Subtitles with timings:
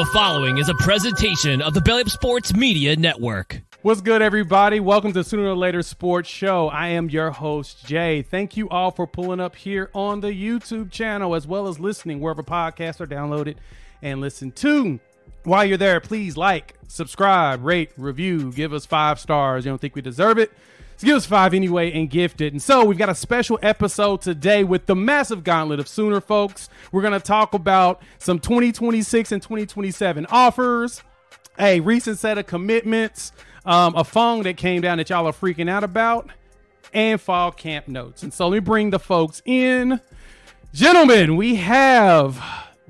[0.00, 3.60] The following is a presentation of the Belly Up Sports Media Network.
[3.82, 4.80] What's good, everybody?
[4.80, 6.68] Welcome to Sooner or Later Sports Show.
[6.68, 8.22] I am your host, Jay.
[8.22, 12.18] Thank you all for pulling up here on the YouTube channel as well as listening
[12.18, 13.56] wherever podcasts are downloaded
[14.00, 14.98] and listened to.
[15.44, 19.66] While you're there, please like, subscribe, rate, review, give us five stars.
[19.66, 20.50] You don't think we deserve it?
[21.00, 22.52] So give us five anyway and gift it.
[22.52, 26.68] And so we've got a special episode today with the massive gauntlet of Sooner folks.
[26.92, 31.02] We're going to talk about some 2026 and 2027 offers,
[31.58, 33.32] a recent set of commitments,
[33.64, 36.28] um, a phone that came down that y'all are freaking out about,
[36.92, 38.22] and fall camp notes.
[38.22, 40.02] And so let me bring the folks in.
[40.74, 42.38] Gentlemen, we have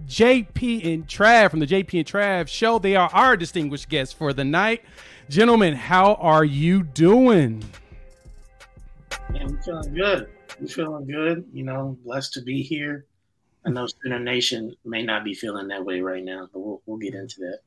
[0.09, 2.81] JP and Trav from the JP and Trav show.
[2.81, 4.83] They are our distinguished guests for the night.
[5.29, 7.63] Gentlemen, how are you doing?
[9.11, 10.29] Yeah, I'm feeling good.
[10.59, 11.45] I'm feeling good.
[11.53, 13.07] You know, blessed to be here.
[13.65, 16.99] I know Sooner Nation may not be feeling that way right now, but we'll we'll
[16.99, 17.59] get into that.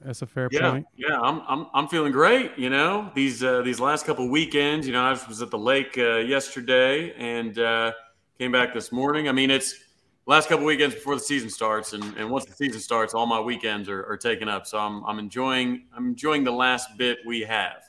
[0.00, 0.86] That's a fair yeah, point.
[0.96, 2.52] Yeah, I'm, I'm I'm feeling great.
[2.56, 4.86] You know, these uh, these last couple weekends.
[4.86, 7.92] You know, I was at the lake uh, yesterday and uh,
[8.38, 9.28] came back this morning.
[9.28, 9.74] I mean, it's
[10.26, 13.40] last couple weekends before the season starts, and, and once the season starts, all my
[13.40, 14.66] weekends are, are taken up.
[14.66, 17.82] So I'm I'm enjoying I'm enjoying the last bit we have.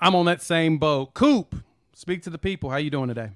[0.00, 1.14] I'm on that same boat.
[1.14, 1.54] Coop,
[1.98, 2.70] speak to the people.
[2.70, 3.30] How you doing today?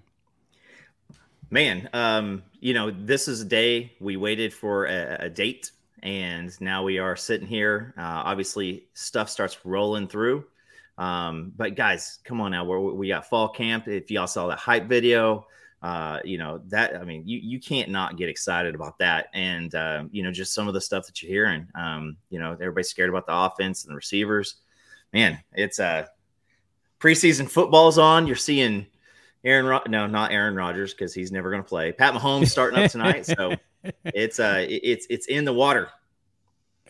[1.51, 6.59] Man, um, you know, this is a day we waited for a, a date, and
[6.61, 7.93] now we are sitting here.
[7.99, 10.45] Uh, obviously, stuff starts rolling through.
[10.97, 12.65] Um, but guys, come on now.
[12.65, 13.89] We're, we got fall camp.
[13.89, 15.47] If y'all saw that hype video,
[15.83, 16.95] uh, you know that.
[16.95, 19.27] I mean, you you can't not get excited about that.
[19.35, 21.67] And uh, you know, just some of the stuff that you're hearing.
[21.75, 24.57] Um, you know, everybody's scared about the offense and the receivers.
[25.13, 26.07] Man, it's uh
[27.03, 28.27] preseason football's on.
[28.27, 28.87] You're seeing
[29.45, 31.91] Aaron, Rod- no, not Aaron Rodgers because he's never going to play.
[31.93, 33.55] Pat Mahomes starting up tonight, so
[34.05, 35.89] it's uh, it's it's in the water.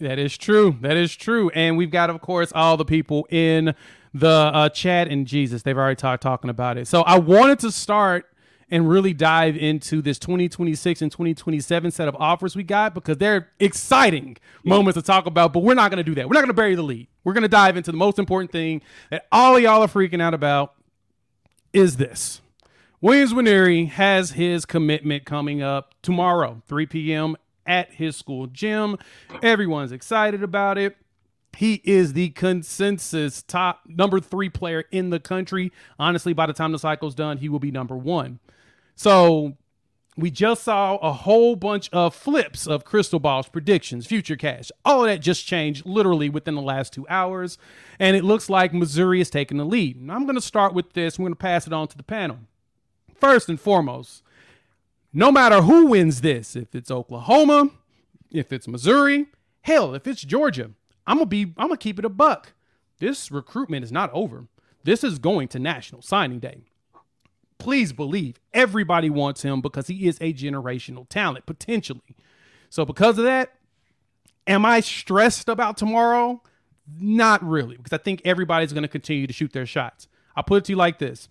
[0.00, 0.76] That is true.
[0.80, 1.50] That is true.
[1.50, 3.74] And we've got, of course, all the people in
[4.14, 5.62] the uh, chat and Jesus.
[5.62, 6.88] They've already talked talking about it.
[6.88, 8.26] So I wanted to start
[8.72, 13.50] and really dive into this 2026 and 2027 set of offers we got because they're
[13.60, 14.34] exciting
[14.64, 15.52] moments to talk about.
[15.52, 16.26] But we're not going to do that.
[16.26, 17.06] We're not going to bury the lead.
[17.22, 20.22] We're going to dive into the most important thing that all of y'all are freaking
[20.22, 20.72] out about
[21.74, 22.40] is this.
[23.02, 27.36] Williams Nwaneri has his commitment coming up tomorrow, 3 p.m.
[27.66, 28.96] at his school gym.
[29.42, 30.96] Everyone's excited about it.
[31.58, 35.72] He is the consensus top number three player in the country.
[35.98, 38.38] Honestly, by the time the cycle's done, he will be number one.
[38.94, 39.56] So
[40.16, 44.70] we just saw a whole bunch of flips of crystal balls, predictions, futurecast.
[44.84, 47.56] All of that just changed literally within the last two hours.
[47.98, 49.96] And it looks like Missouri is taking the lead.
[50.10, 51.18] I'm going to start with this.
[51.18, 52.38] we're going to pass it on to the panel.
[53.14, 54.22] First and foremost,
[55.12, 57.70] no matter who wins this, if it's Oklahoma,
[58.30, 59.26] if it's Missouri,
[59.62, 60.70] hell, if it's Georgia,
[61.06, 62.54] I'm gonna be I'm gonna keep it a buck.
[62.98, 64.46] This recruitment is not over.
[64.84, 66.62] This is going to National Signing Day
[67.62, 72.16] please believe everybody wants him because he is a generational talent potentially.
[72.70, 73.52] So because of that,
[74.48, 76.42] am I stressed about tomorrow?
[76.98, 80.08] Not really, because I think everybody's going to continue to shoot their shots.
[80.34, 81.28] I'll put it to you like this: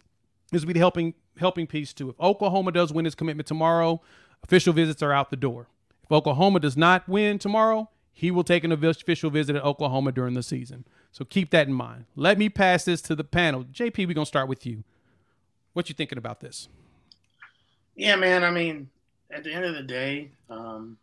[0.52, 2.10] this will be the helping helping piece too.
[2.10, 4.02] If Oklahoma does win his commitment tomorrow,
[4.42, 5.68] official visits are out the door.
[6.06, 10.36] If Oklahoma does not win tomorrow, he will take an official visit at Oklahoma during
[10.36, 10.86] the season.
[11.12, 12.06] So keep that in mind.
[12.16, 13.66] Let me pass this to the panel.
[13.66, 14.86] JP, we're gonna start with you.
[15.74, 16.68] What you thinking about this?
[17.96, 18.44] Yeah, man.
[18.44, 18.90] I mean,
[19.32, 20.98] at the end of the day, um,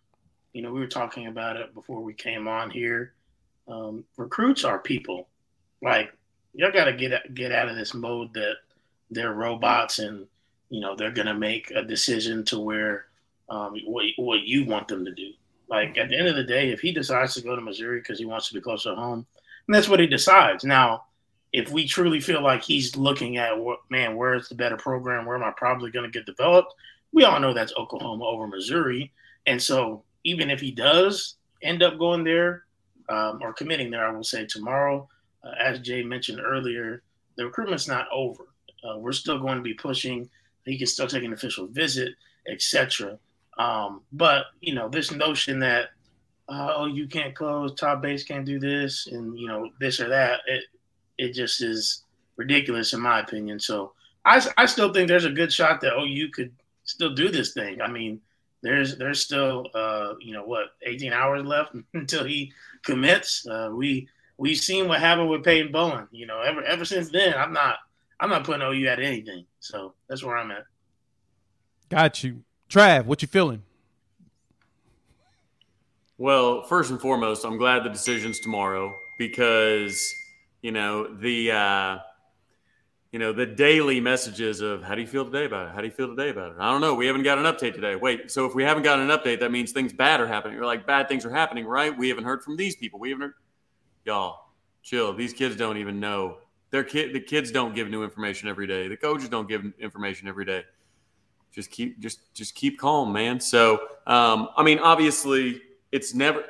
[0.52, 3.14] you know, we were talking about it before we came on here.
[3.66, 5.28] Um, recruits are people.
[5.82, 6.12] Like,
[6.54, 8.56] y'all got to get get out of this mode that
[9.10, 10.26] they're robots and
[10.68, 13.06] you know they're gonna make a decision to where
[13.48, 15.30] um, what what you want them to do.
[15.68, 18.18] Like at the end of the day, if he decides to go to Missouri because
[18.18, 19.26] he wants to be closer to home,
[19.66, 20.64] and that's what he decides.
[20.64, 21.04] Now,
[21.52, 25.24] if we truly feel like he's looking at what man, where's the better program?
[25.24, 26.74] Where am I probably going to get developed?
[27.12, 29.12] We all know that's Oklahoma over Missouri,
[29.46, 32.64] and so even if he does end up going there
[33.08, 35.08] um, or committing there, I will say tomorrow,
[35.42, 37.02] uh, as Jay mentioned earlier,
[37.36, 38.44] the recruitment's not over.
[38.84, 40.28] Uh, we're still going to be pushing.
[40.64, 42.12] He can still take an official visit,
[42.46, 43.18] etc.
[43.58, 45.90] Um, but you know, this notion that
[46.48, 50.08] uh, oh, you can't close, Todd Bates can't do this, and you know this or
[50.08, 50.40] that.
[50.46, 50.64] It
[51.18, 52.04] it just is
[52.36, 53.60] ridiculous in my opinion.
[53.60, 53.92] So
[54.24, 56.52] I, I still think there's a good shot that oh you could
[56.84, 57.80] still do this thing.
[57.80, 58.20] I mean,
[58.62, 63.46] there's there's still uh, you know what 18 hours left until he commits.
[63.46, 66.08] Uh, we we've seen what happened with Peyton Bowen.
[66.10, 67.76] You know, ever ever since then, I'm not
[68.20, 69.44] I'm not putting OU at anything.
[69.60, 70.64] So that's where I'm at.
[71.88, 73.06] Got you, Trav.
[73.06, 73.62] What you feeling?
[76.18, 80.12] Well, first and foremost, I'm glad the decision's tomorrow because
[80.62, 81.98] you know the uh,
[83.12, 85.74] you know the daily messages of how do you feel today about it?
[85.74, 86.56] How do you feel today about it?
[86.58, 86.94] I don't know.
[86.94, 87.96] We haven't got an update today.
[87.96, 90.56] Wait, so if we haven't got an update, that means things bad are happening.
[90.56, 91.96] You're like bad things are happening, right?
[91.96, 92.98] We haven't heard from these people.
[92.98, 93.34] We haven't heard.
[94.04, 94.50] Y'all,
[94.82, 95.12] chill.
[95.14, 96.38] These kids don't even know.
[96.70, 98.88] Their kid, the kids don't give new information every day.
[98.88, 100.64] The coaches don't give information every day.
[101.50, 103.40] Just keep, just, just keep calm, man.
[103.40, 105.62] So, um, I mean, obviously
[105.92, 106.44] it's never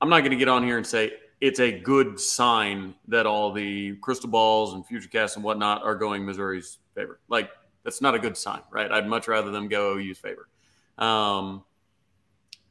[0.00, 1.12] i'm not going to get on here and say
[1.44, 6.24] it's a good sign that all the crystal balls and futurecasts and whatnot are going
[6.24, 7.20] missouri's favor.
[7.28, 7.50] Like
[7.84, 8.90] that's not a good sign right?
[8.90, 10.48] I'd much rather them go ou's favor.
[10.96, 11.62] Um,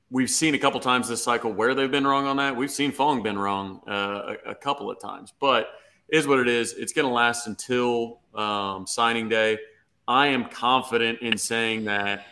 [0.09, 2.55] we've seen a couple times this cycle where they've been wrong on that.
[2.55, 5.67] We've seen fong been wrong uh, a, a, couple of times but
[6.09, 6.73] is what it is.
[6.73, 9.59] It's going to last until um, signing day.
[10.07, 12.25] I am confident in saying that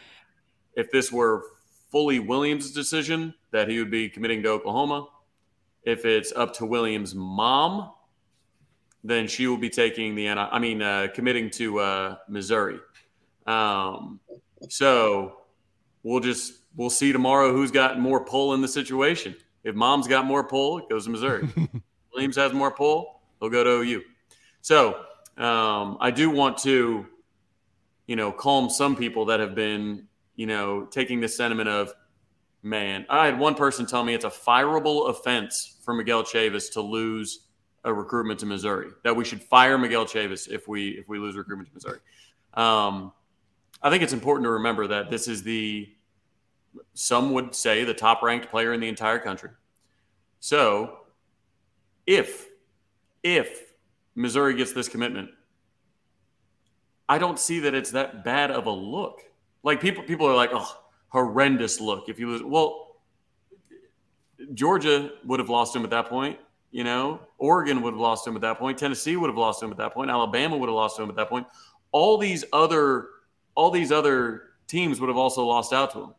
[0.74, 1.44] if this were
[1.92, 5.06] fully Williams' decision that he would be committing to Oklahoma.
[5.84, 7.92] If it's up to Williams' mom,
[9.04, 12.80] then she will be taking the I mean uh, committing to uh, Missouri.
[13.48, 14.20] Um,
[14.70, 15.38] so
[16.04, 19.36] we'll just we'll see tomorrow who's got more pull in the situation.
[19.64, 21.48] If mom's got more pull, it goes to Missouri.
[22.14, 24.04] Williams has more pull, he'll go to OU.
[24.62, 25.00] So
[25.38, 27.06] um, I do want to,
[28.06, 31.94] you know, calm some people that have been you know, taking the sentiment of,
[32.64, 36.82] man, I had one person tell me it's a fireable offense for Miguel Chavis to
[36.82, 37.48] lose
[37.84, 38.90] a recruitment to Missouri.
[39.04, 42.00] That we should fire Miguel Chavis if we if we lose recruitment to Missouri.
[42.54, 43.12] Um,
[43.82, 45.90] I think it's important to remember that this is the
[46.94, 49.50] some would say the top ranked player in the entire country.
[50.40, 51.00] So,
[52.06, 52.48] if
[53.24, 53.74] if
[54.16, 55.30] Missouri gets this commitment,
[57.08, 59.22] I don't see that it's that bad of a look.
[59.64, 60.78] Like people, people are like, oh,
[61.10, 62.44] horrendous look if you lose.
[62.44, 62.91] Well,
[64.54, 66.38] Georgia would have lost him at that point.
[66.72, 68.78] You know, Oregon would have lost him at that point.
[68.78, 70.10] Tennessee would have lost him at that point.
[70.10, 71.46] Alabama would have lost him at that point.
[71.92, 73.10] All these other,
[73.56, 76.16] all these other teams would have also lost out to him.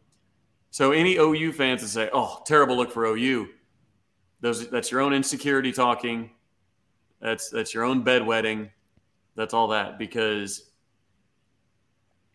[0.71, 3.49] So any OU fans that say, "Oh, terrible look for OU,"
[4.41, 6.31] those that's your own insecurity talking.
[7.21, 8.71] That's that's your own bedwetting.
[9.35, 10.71] That's all that because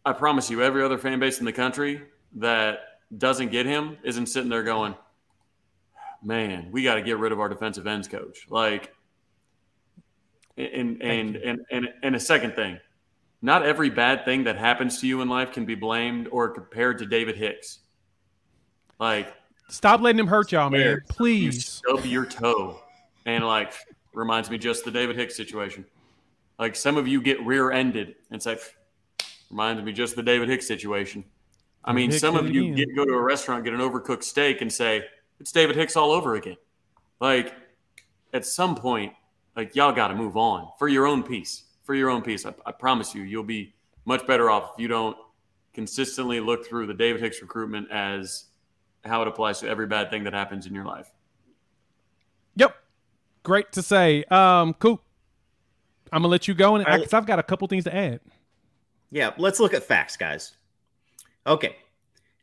[0.06, 2.01] I promise you, every other fan base in the country
[2.36, 2.80] that
[3.18, 4.95] doesn't get him isn't sitting there going,
[6.24, 8.48] man, we got to get rid of our defensive ends coach.
[8.50, 8.94] Like,
[10.58, 12.80] and and, and and and a second thing,
[13.42, 16.98] not every bad thing that happens to you in life can be blamed or compared
[17.00, 17.80] to David Hicks.
[19.00, 19.34] Like,
[19.69, 21.02] stop letting him hurt y'all, man.
[21.08, 22.81] Please you stub your toe,
[23.25, 23.74] and like
[24.14, 25.86] reminds me just the David Hicks situation.
[26.58, 28.58] Like some of you get rear-ended and say,
[29.50, 31.24] Reminds me just the David Hicks situation.
[31.86, 34.62] I mean, Hicks some of you get, go to a restaurant, get an overcooked steak,
[34.62, 35.04] and say
[35.39, 36.57] it's David Hicks all over again.
[37.19, 37.54] Like
[38.34, 39.13] at some point,
[39.56, 41.63] like y'all got to move on for your own peace.
[41.84, 43.74] For your own peace, I, I promise you, you'll be
[44.06, 45.16] much better off if you don't
[45.74, 48.45] consistently look through the David Hicks recruitment as
[49.06, 51.10] how it applies to every bad thing that happens in your life.
[52.56, 52.75] Yep.
[53.44, 54.25] Great to say.
[54.25, 55.01] Um, cool.
[56.12, 58.19] I'm gonna let you go, and because I've got a couple things to add.
[59.12, 60.54] Yeah, let's look at facts, guys.
[61.45, 61.75] Okay.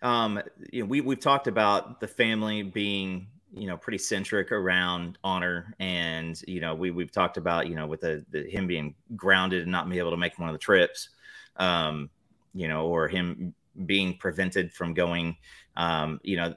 [0.05, 5.17] Um, you know, we we've talked about the family being, you know, pretty centric around
[5.25, 8.95] honor, and you know, we we've talked about, you know, with the, the him being
[9.17, 11.09] grounded and not being able to make one of the trips,
[11.57, 12.11] um,
[12.53, 13.55] you know, or him
[13.87, 15.37] being prevented from going.
[15.75, 16.55] Um, you know,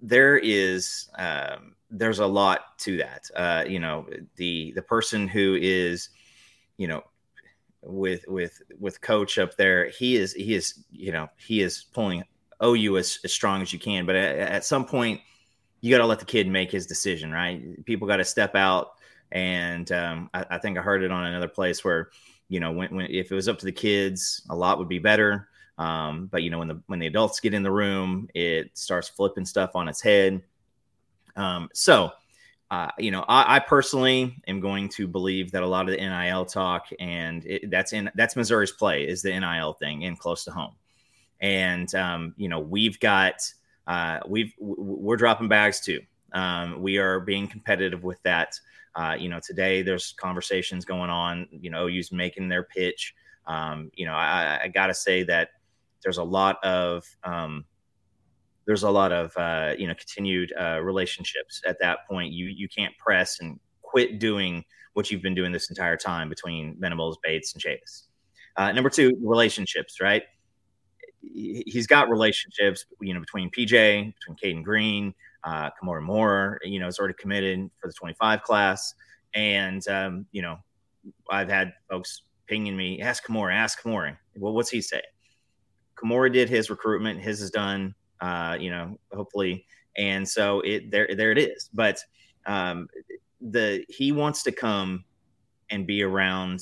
[0.00, 3.28] there is um, there's a lot to that.
[3.34, 6.10] Uh, you know, the the person who is,
[6.76, 7.02] you know,
[7.82, 12.24] with with with coach up there he is he is you know he is pulling
[12.62, 15.20] ou as, as strong as you can but at, at some point
[15.80, 17.84] you got to let the kid make his decision right?
[17.84, 18.92] People got to step out
[19.32, 22.10] and um, I, I, think i heard it on another place where
[22.48, 24.98] you know when, when if it was up to the kids a lot would be
[24.98, 25.48] better.
[25.78, 29.08] Um, but you know when the when the adults get in the room it starts
[29.08, 30.42] flipping stuff on its head.
[31.36, 32.12] Um, so
[32.70, 36.00] uh, you know, I, I, personally am going to believe that a lot of the
[36.00, 40.42] NIL talk and it, that's in that's Missouri's play is the NIL thing in close
[40.44, 40.74] to home,
[41.40, 43.52] and um, you know we've got
[43.86, 46.00] uh, we've we're dropping bags too.
[46.32, 48.58] Um, we are being competitive with that.
[48.94, 51.46] Uh, you know, today there's conversations going on.
[51.50, 53.14] You know, OU's making their pitch.
[53.46, 55.50] Um, you know, I, I got to say that
[56.02, 57.64] there's a lot of um,
[58.66, 62.32] there's a lot of uh, you know continued uh, relationships at that point.
[62.32, 64.64] You you can't press and quit doing
[64.94, 68.04] what you've been doing this entire time between Venables, Bates, and Chavis.
[68.56, 70.00] Uh, number two, relationships.
[70.00, 70.22] Right,
[71.32, 72.86] he's got relationships.
[73.00, 75.14] You know between PJ, between Cayden Green.
[75.46, 78.94] Uh, Kamora Moore, you know, is already committed for the 25 class.
[79.32, 80.56] And, um, you know,
[81.30, 84.16] I've had folks pinging me, ask Kamora, ask Kamora.
[84.36, 85.02] Well, what's he say?
[85.94, 87.20] Kamora did his recruitment.
[87.20, 89.64] His is done, uh, you know, hopefully.
[89.96, 91.70] And so it there, there it is.
[91.72, 92.00] But
[92.46, 92.88] um,
[93.40, 95.04] the he wants to come
[95.70, 96.60] and be around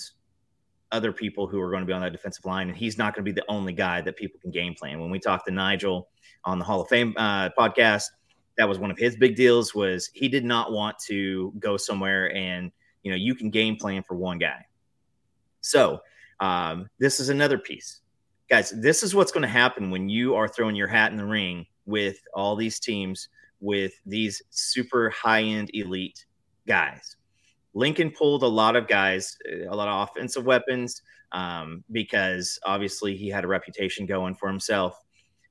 [0.94, 3.24] other people who are going to be on that defensive line, and he's not going
[3.24, 5.00] to be the only guy that people can game plan.
[5.00, 6.08] When we talked to Nigel
[6.44, 8.04] on the Hall of Fame uh, podcast,
[8.56, 9.74] that was one of his big deals.
[9.74, 12.70] Was he did not want to go somewhere and
[13.02, 14.64] you know you can game plan for one guy.
[15.60, 16.00] So
[16.40, 18.00] um, this is another piece,
[18.48, 18.70] guys.
[18.70, 21.66] This is what's going to happen when you are throwing your hat in the ring
[21.86, 23.28] with all these teams
[23.60, 26.26] with these super high end elite
[26.66, 27.16] guys.
[27.74, 29.36] Lincoln pulled a lot of guys,
[29.68, 31.02] a lot of offensive weapons,
[31.32, 34.96] um, because obviously he had a reputation going for himself.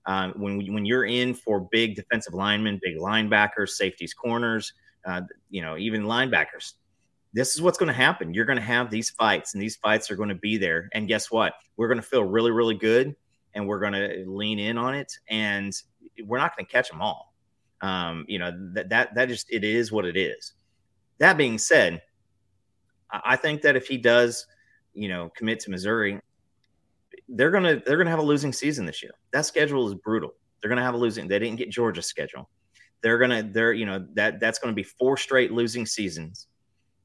[0.05, 4.73] Um, when when you're in for big defensive linemen, big linebackers, safeties, corners,
[5.05, 6.73] uh, you know, even linebackers,
[7.33, 8.33] this is what's going to happen.
[8.33, 10.89] You're going to have these fights, and these fights are going to be there.
[10.93, 11.53] And guess what?
[11.77, 13.15] We're going to feel really, really good,
[13.53, 15.73] and we're going to lean in on it, and
[16.25, 17.33] we're not going to catch them all.
[17.81, 20.53] Um, you know that that that just it is what it is.
[21.19, 22.01] That being said,
[23.23, 24.47] I think that if he does,
[24.93, 26.19] you know, commit to Missouri,
[27.29, 29.13] they're gonna they're gonna have a losing season this year.
[29.31, 30.33] That schedule is brutal.
[30.61, 31.27] They're gonna have a losing.
[31.27, 32.49] They didn't get Georgia's schedule.
[33.01, 36.47] They're gonna they're you know that that's gonna be four straight losing seasons,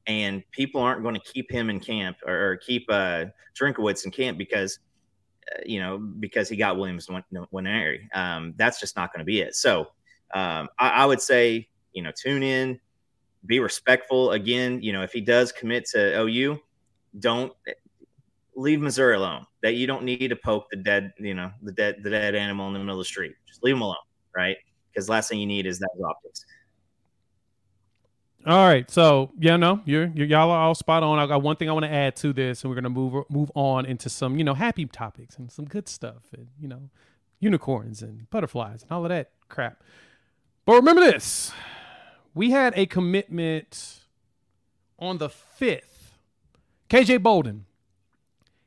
[0.07, 3.25] and people aren't going to keep him in camp or, or keep uh,
[3.59, 4.79] Drinkwitz in camp because
[5.55, 8.07] uh, you know because he got Williams Nwaneri.
[8.15, 9.55] Um, that's just not going to be it.
[9.55, 9.81] So
[10.33, 12.79] um, I, I would say you know tune in
[13.45, 14.31] be respectful.
[14.31, 16.59] Again, you know, if he does commit to OU,
[17.19, 17.51] don't
[18.55, 19.45] leave Missouri alone.
[19.61, 22.67] That you don't need to poke the dead, you know, the dead the dead animal
[22.67, 23.33] in the middle of the street.
[23.47, 23.95] Just leave him alone,
[24.35, 24.57] right?
[24.91, 26.45] Because last thing you need is that optics.
[28.45, 31.19] All right, so yeah, no, you're, you're y'all are all spot on.
[31.19, 33.51] I got one thing I want to add to this, and we're gonna move move
[33.53, 36.89] on into some you know happy topics and some good stuff, and you know,
[37.41, 39.83] unicorns and butterflies and all of that crap.
[40.65, 41.51] But remember this:
[42.39, 43.99] we had a commitment
[44.97, 46.13] on the 5th.
[46.89, 47.65] KJ Bolden.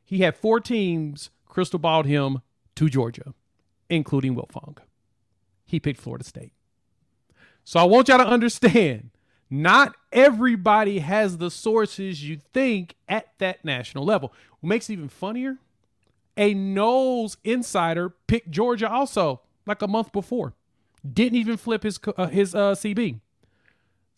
[0.04, 2.42] He had four teams crystal balled him
[2.74, 3.32] to Georgia,
[3.88, 4.76] including Wiltfong.
[5.64, 6.52] He picked Florida State.
[7.64, 9.08] So I want y'all to understand
[9.48, 14.34] not everybody has the sources you think at that national level.
[14.60, 15.56] What makes it even funnier,
[16.36, 20.52] a Knowles insider picked Georgia also like a month before.
[21.10, 23.20] Didn't even flip his uh, his uh, CB.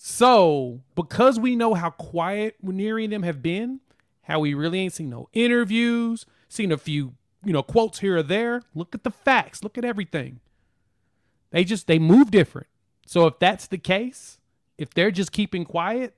[0.07, 3.81] So, because we know how quiet Nwaneri and them have been,
[4.25, 8.23] how we really ain't seen no interviews, seen a few, you know, quotes here or
[8.23, 10.41] there, look at the facts, look at everything.
[11.53, 12.67] They just they move different.
[13.07, 14.39] So if that's the case,
[14.77, 16.15] if they're just keeping quiet,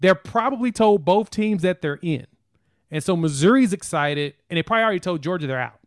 [0.00, 2.26] they're probably told both teams that they're in.
[2.90, 5.78] And so Missouri's excited, and they probably already told Georgia they're out.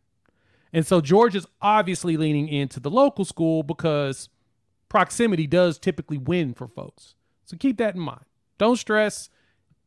[0.72, 4.30] And so Georgia's obviously leaning into the local school because
[4.88, 7.16] proximity does typically win for folks.
[7.46, 8.26] So keep that in mind.
[8.58, 9.30] Don't stress.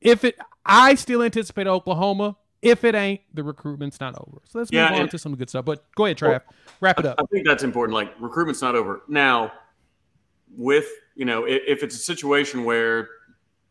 [0.01, 2.37] If it, I still anticipate Oklahoma.
[2.63, 4.43] If it ain't, the recruitment's not over.
[4.45, 5.65] So let's yeah, move on to some good stuff.
[5.65, 6.29] But go ahead, Trav.
[6.29, 6.41] Well,
[6.81, 7.17] Wrap it up.
[7.19, 7.95] I think that's important.
[7.95, 9.53] Like recruitment's not over now.
[10.57, 13.09] With you know, if, if it's a situation where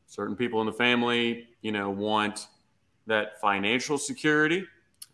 [0.08, 2.48] certain people in the family, you know, want
[3.08, 4.66] that financial security,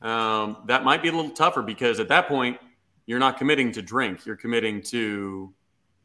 [0.02, 2.58] um, that might be a little tougher because at that point
[3.06, 5.54] you're not committing to drink, you're committing to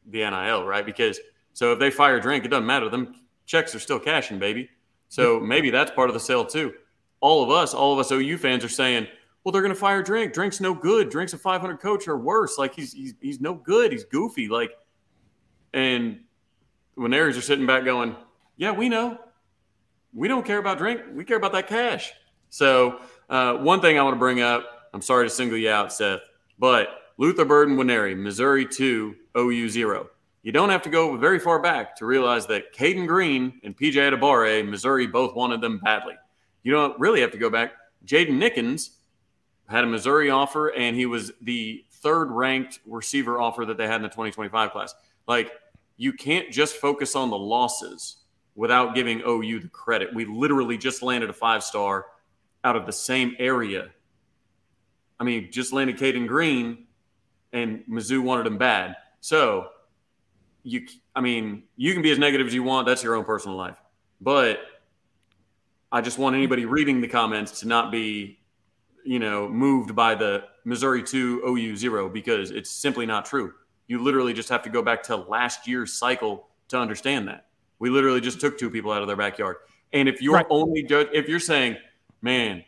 [0.07, 0.85] the NIL, right?
[0.85, 1.21] Because
[1.57, 2.91] so if they fire drink, it doesn't matter.
[2.91, 3.15] Them
[3.47, 4.69] checks are still cashing, baby.
[5.09, 6.75] So maybe that's part of the sale too.
[7.21, 9.07] All of us, all of us OU fans are saying,
[9.43, 10.35] well, they're going to fire Drink.
[10.35, 11.09] Drink's no good.
[11.09, 12.59] Drink's a 500 coach or worse.
[12.59, 13.91] Like he's he's, he's no good.
[13.91, 14.49] He's goofy.
[14.49, 14.73] Like,
[15.73, 16.21] and
[16.95, 18.15] when Aries are sitting back going,
[18.59, 19.19] yeah, we know.
[20.13, 21.01] We don't care about Drink.
[21.15, 22.13] We care about that cash.
[22.51, 24.91] So uh, one thing I want to bring up.
[24.93, 26.21] I'm sorry to single you out, Seth,
[26.59, 30.11] but Luther Burden Nwaneri, Missouri two, OU zero.
[30.47, 33.95] You don't have to go very far back to realize that Cayden Green and PJ
[33.95, 36.15] Adebawore, Missouri, both wanted them badly.
[36.63, 37.73] You don't really have to go back.
[38.07, 38.91] Jaden Nickens
[39.69, 43.97] had a Missouri offer, and he was the third ranked receiver offer that they had
[43.97, 44.95] in the 2025 class.
[45.27, 45.51] Like,
[45.97, 48.19] you can't just focus on the losses
[48.55, 50.15] without giving OU the credit.
[50.15, 52.07] We literally just landed a five star
[52.63, 53.89] out of the same area.
[55.19, 56.87] I mean, just landed Cayden Green,
[57.53, 58.95] and Mizzou wanted him bad.
[59.21, 59.71] So
[60.67, 62.87] you I mean, you can be as negative as you want.
[62.87, 63.81] That's your own personal life.
[64.21, 64.59] But
[65.93, 68.41] I just want anybody reading the comments to not be,
[69.05, 73.55] you know, moved by the Missouri 2 OU 0 because it's simply not true.
[73.87, 77.47] you literally just have to go back to last year's cycle to understand that.
[77.79, 79.59] We literally just took two people out of their backyard.
[79.93, 80.47] And if you're right.
[80.51, 81.77] only judge, if you're saying,
[82.21, 82.65] man,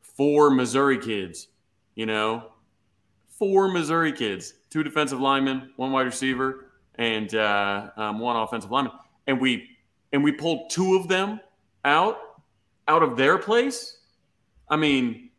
[0.00, 1.48] four Missouri kids,
[1.96, 2.52] you know,
[3.26, 6.61] four Missouri kids, two defensive linemen, one wide receiver,
[6.96, 8.92] and uh, um, one offensive lineman,
[9.26, 9.68] and we
[10.12, 11.40] and we pulled two of them
[11.84, 12.18] out
[12.88, 13.98] out of their place.
[14.68, 15.30] I mean,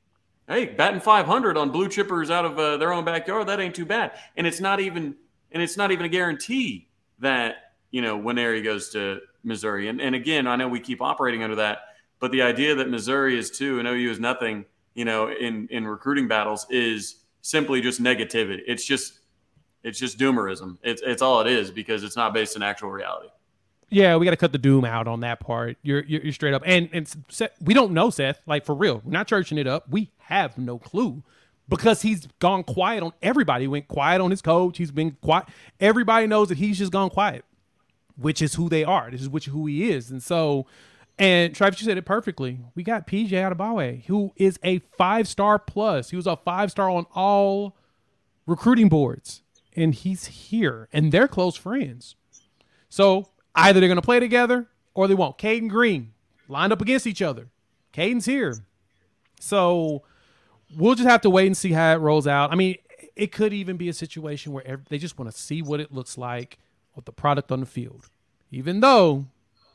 [0.47, 3.85] hey, batting 500 on blue chippers out of uh, their own backyard, that ain't too
[3.85, 4.13] bad.
[4.37, 5.15] And it's not even
[5.51, 9.87] and it's not even a guarantee that you know Nwaneri goes to Missouri.
[9.89, 11.79] And and again, I know we keep operating under that,
[12.19, 15.87] but the idea that Missouri is two and OU is nothing, you know, in in
[15.87, 18.61] recruiting battles is simply just negativity.
[18.65, 19.19] It's just
[19.83, 20.77] it's just doomerism.
[20.83, 23.27] It's it's all it is because it's not based in actual reality.
[23.89, 25.77] Yeah, we got to cut the doom out on that part.
[25.83, 29.01] You're, you're, you're straight up, and and Seth, we don't know Seth like for real.
[29.03, 29.87] We're not churching it up.
[29.89, 31.21] We have no clue
[31.69, 33.65] because he's gone quiet on everybody.
[33.65, 34.77] He went quiet on his coach.
[34.77, 35.45] He's been quiet.
[35.79, 37.45] Everybody knows that he's just gone quiet,
[38.17, 39.11] which is who they are.
[39.11, 40.65] This is which who he is, and so.
[41.19, 42.57] And Travis, you said it perfectly.
[42.73, 46.09] We got PJ Adebawore, who is a five star plus.
[46.09, 47.75] He was a five star on all
[48.47, 49.43] recruiting boards,
[49.75, 52.15] and he's here, and they're close friends.
[52.89, 55.37] So Either they're going to play together or they won't.
[55.37, 56.13] Cayden Green
[56.47, 57.49] lined up against each other.
[57.91, 58.55] Cayden's here.
[59.39, 60.03] So
[60.75, 62.51] we'll just have to wait and see how it rolls out.
[62.51, 62.77] I mean,
[63.15, 66.17] it could even be a situation where they just want to see what it looks
[66.17, 66.57] like
[66.95, 68.09] with the product on the field.
[68.51, 69.25] Even though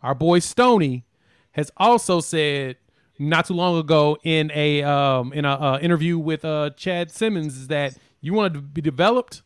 [0.02, 1.04] our boy Stony
[1.52, 2.76] has also said
[3.18, 7.66] not too long ago in a um, in a uh, interview with uh, Chad Simmons
[7.66, 9.42] that you want to be developed,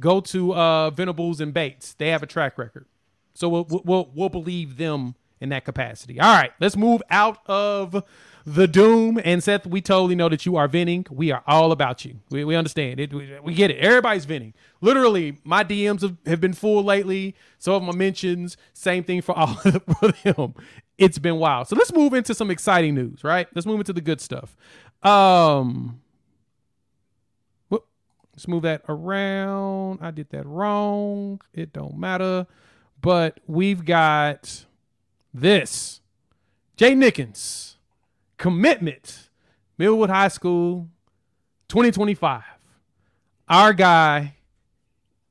[0.00, 1.94] go to uh, Venables and Bates.
[1.94, 2.86] They have a track record.
[3.34, 6.18] So we'll, we'll, we'll believe them in that capacity.
[6.20, 8.04] All right, let's move out of
[8.44, 9.20] the doom.
[9.22, 11.06] And Seth, we totally know that you are venting.
[11.10, 12.16] We are all about you.
[12.30, 13.12] We, we understand it.
[13.12, 13.78] We, we get it.
[13.78, 14.54] Everybody's venting.
[14.80, 17.36] Literally, my DMs have, have been full lately.
[17.58, 20.54] Some of my mentions, same thing for all of them.
[20.96, 21.68] It's been wild.
[21.68, 23.46] So let's move into some exciting news, right?
[23.54, 24.56] Let's move into the good stuff.
[25.02, 26.00] Um,
[28.38, 29.98] let's move that around.
[30.00, 31.40] I did that wrong.
[31.52, 32.46] It don't matter.
[33.00, 34.64] But we've got
[35.34, 36.00] this
[36.76, 37.74] Jay Nickens
[38.36, 39.30] commitment,
[39.76, 40.88] Millwood High School
[41.66, 42.44] 2025.
[43.48, 44.36] Our guy,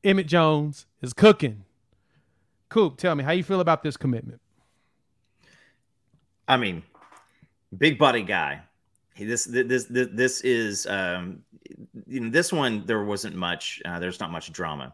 [0.03, 1.63] Emmett Jones, is cooking.
[2.67, 4.41] Coop, tell me how you feel about this commitment.
[6.45, 6.83] I mean,
[7.77, 8.63] big body guy.
[9.17, 11.41] This this this this is um,
[12.07, 13.81] you know this one there wasn't much.
[13.85, 14.93] Uh, there's not much drama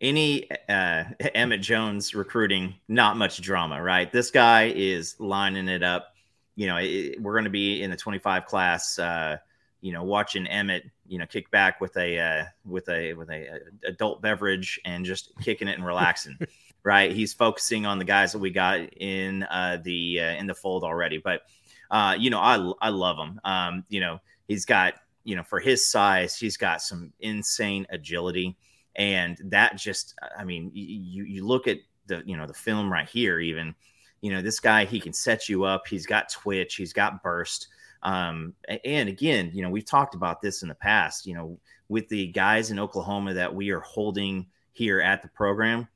[0.00, 1.04] any uh,
[1.34, 4.10] Emmett Jones recruiting, not much drama, right?
[4.10, 6.14] This guy is lining it up.
[6.56, 8.98] You know, it, we're going to be in the 25 class.
[8.98, 9.38] Uh,
[9.80, 13.48] you know, watching Emmett, you know, kick back with a uh, with a with a,
[13.48, 16.38] a adult beverage and just kicking it and relaxing,
[16.82, 17.12] right?
[17.12, 20.84] He's focusing on the guys that we got in uh, the uh, in the fold
[20.84, 21.16] already.
[21.16, 21.42] But
[21.90, 23.40] uh, you know, I I love him.
[23.42, 28.56] Um, you know, he's got you know for his size, he's got some insane agility.
[28.96, 33.08] And that just i mean you you look at the you know the film right
[33.08, 33.72] here even
[34.20, 35.86] you know this guy he can set you up.
[35.86, 36.74] He's got twitch.
[36.74, 37.68] He's got burst.
[38.02, 38.54] Um,
[38.84, 41.58] and again you know we've talked about this in the past you know
[41.90, 45.86] with the guys in oklahoma that we are holding here at the program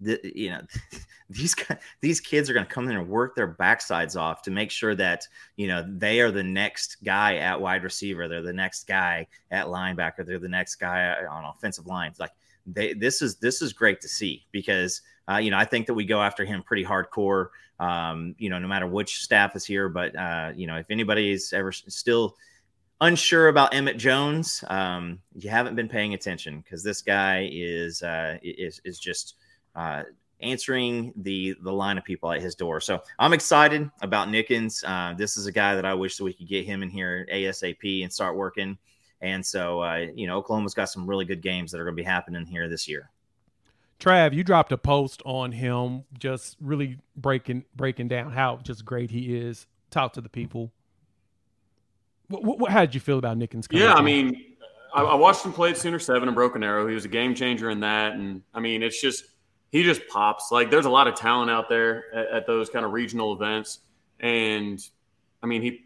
[0.00, 0.60] the, you know
[1.30, 1.54] these
[2.00, 4.94] these kids are going to come in and work their backsides off to make sure
[4.94, 9.26] that you know they are the next guy at wide receiver they're the next guy
[9.50, 12.32] at linebacker they're the next guy on offensive lines like
[12.66, 15.94] they this is this is great to see because uh, you know I think that
[15.94, 19.88] we go after him pretty hardcore um, you know no matter which staff is here
[19.88, 22.36] but uh, you know if anybody's ever still
[23.00, 28.38] unsure about Emmett Jones um, you haven't been paying attention because this guy is uh,
[28.42, 29.36] is is just
[29.74, 30.04] uh,
[30.40, 32.80] answering the the line of people at his door.
[32.80, 34.82] So I'm excited about Nickens.
[34.86, 37.26] Uh, this is a guy that I wish that we could get him in here
[37.32, 38.78] ASAP and start working.
[39.22, 42.02] And so, uh, you know, Oklahoma's got some really good games that are going to
[42.02, 43.10] be happening here this year.
[44.00, 49.10] Trav, you dropped a post on him, just really breaking breaking down how just great
[49.10, 49.66] he is.
[49.90, 50.72] Talk to the people.
[52.28, 53.66] What, what, how did you feel about Nickens?
[53.70, 54.54] Yeah, I mean,
[54.94, 56.86] I, I watched him play at Sooner Seven and Broken Arrow.
[56.86, 59.24] He was a game changer in that, and I mean, it's just
[59.70, 60.50] he just pops.
[60.50, 63.80] Like there's a lot of talent out there at, at, those kind of regional events,
[64.18, 64.80] and
[65.42, 65.84] I mean he.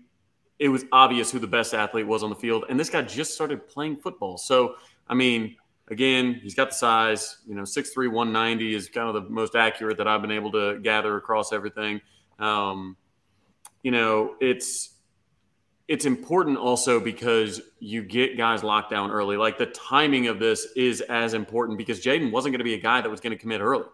[0.61, 3.35] It was obvious who the best athlete was on the field, and this guy just
[3.35, 4.38] started playing football.
[4.38, 4.77] So
[5.09, 5.57] I mean,
[5.88, 7.38] again, he's got the size.
[7.47, 10.79] You know, 6'3", 190 is kind of the most accurate that I've been able to
[10.81, 12.01] gather across everything.
[12.38, 12.97] Um,
[13.83, 14.93] you know, it's
[15.87, 19.37] it's important also because you get guys locked down early.
[19.37, 22.81] Like the timing of this is as important because Jaden wasn't going to be a
[22.81, 23.85] guy that was going to commit early.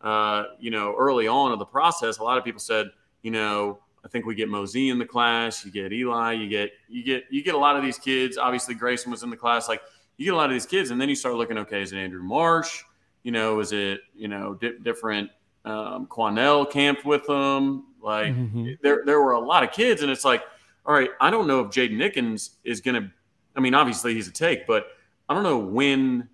[0.00, 2.88] Uh, you know, early on in the process, a lot of people said,
[3.22, 6.72] you know, I think we get Mosey in the class, you get Eli, you get
[6.88, 8.36] you get you get a lot of these kids.
[8.36, 9.68] Obviously, Grayson was in the class.
[9.68, 9.80] Like
[10.16, 11.98] you get a lot of these kids, and then you start looking, okay, is it
[11.98, 12.82] Andrew Marsh?
[13.22, 15.30] You know, is it you know di- different
[15.64, 17.86] um, Quanell camped with them?
[18.02, 18.72] Like mm-hmm.
[18.82, 20.42] there there were a lot of kids, and it's like
[20.84, 23.10] all right, I don't know if Jaden Nickens is going to,
[23.54, 24.86] I mean, obviously he's a take, but
[25.28, 26.28] I don't know when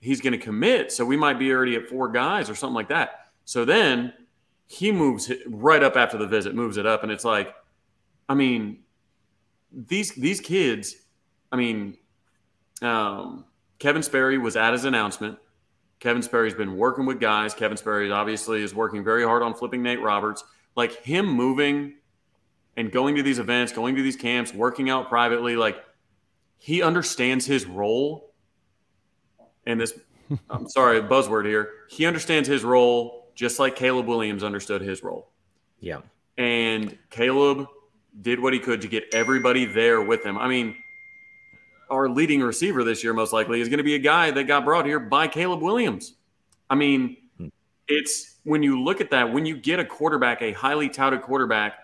[0.00, 0.90] he's going to commit.
[0.92, 3.28] So we might be already at four guys or something like that.
[3.44, 4.12] So then
[4.66, 7.02] he moves right up after the visit, moves it up.
[7.02, 7.54] And it's like,
[8.28, 8.80] I mean,
[9.72, 10.96] these, these kids,
[11.52, 11.96] I mean,
[12.82, 13.44] um,
[13.78, 15.38] Kevin Sperry was at his announcement.
[16.00, 17.54] Kevin Sperry's been working with guys.
[17.54, 20.42] Kevin Sperry obviously is working very hard on flipping Nate Roberts.
[20.76, 21.94] Like him moving
[22.76, 25.82] and going to these events, going to these camps, working out privately, like
[26.58, 28.32] he understands his role.
[29.66, 29.98] And this,
[30.50, 31.70] I'm sorry, buzzword here.
[31.88, 35.30] He understands his role just like Caleb Williams understood his role.
[35.80, 36.00] Yeah.
[36.36, 37.66] And Caleb
[38.20, 40.36] did what he could to get everybody there with him.
[40.38, 40.76] I mean,
[41.90, 44.64] our leading receiver this year, most likely, is going to be a guy that got
[44.64, 46.14] brought here by Caleb Williams.
[46.68, 47.48] I mean, hmm.
[47.88, 51.74] it's when you look at that, when you get a quarterback, a highly touted quarterback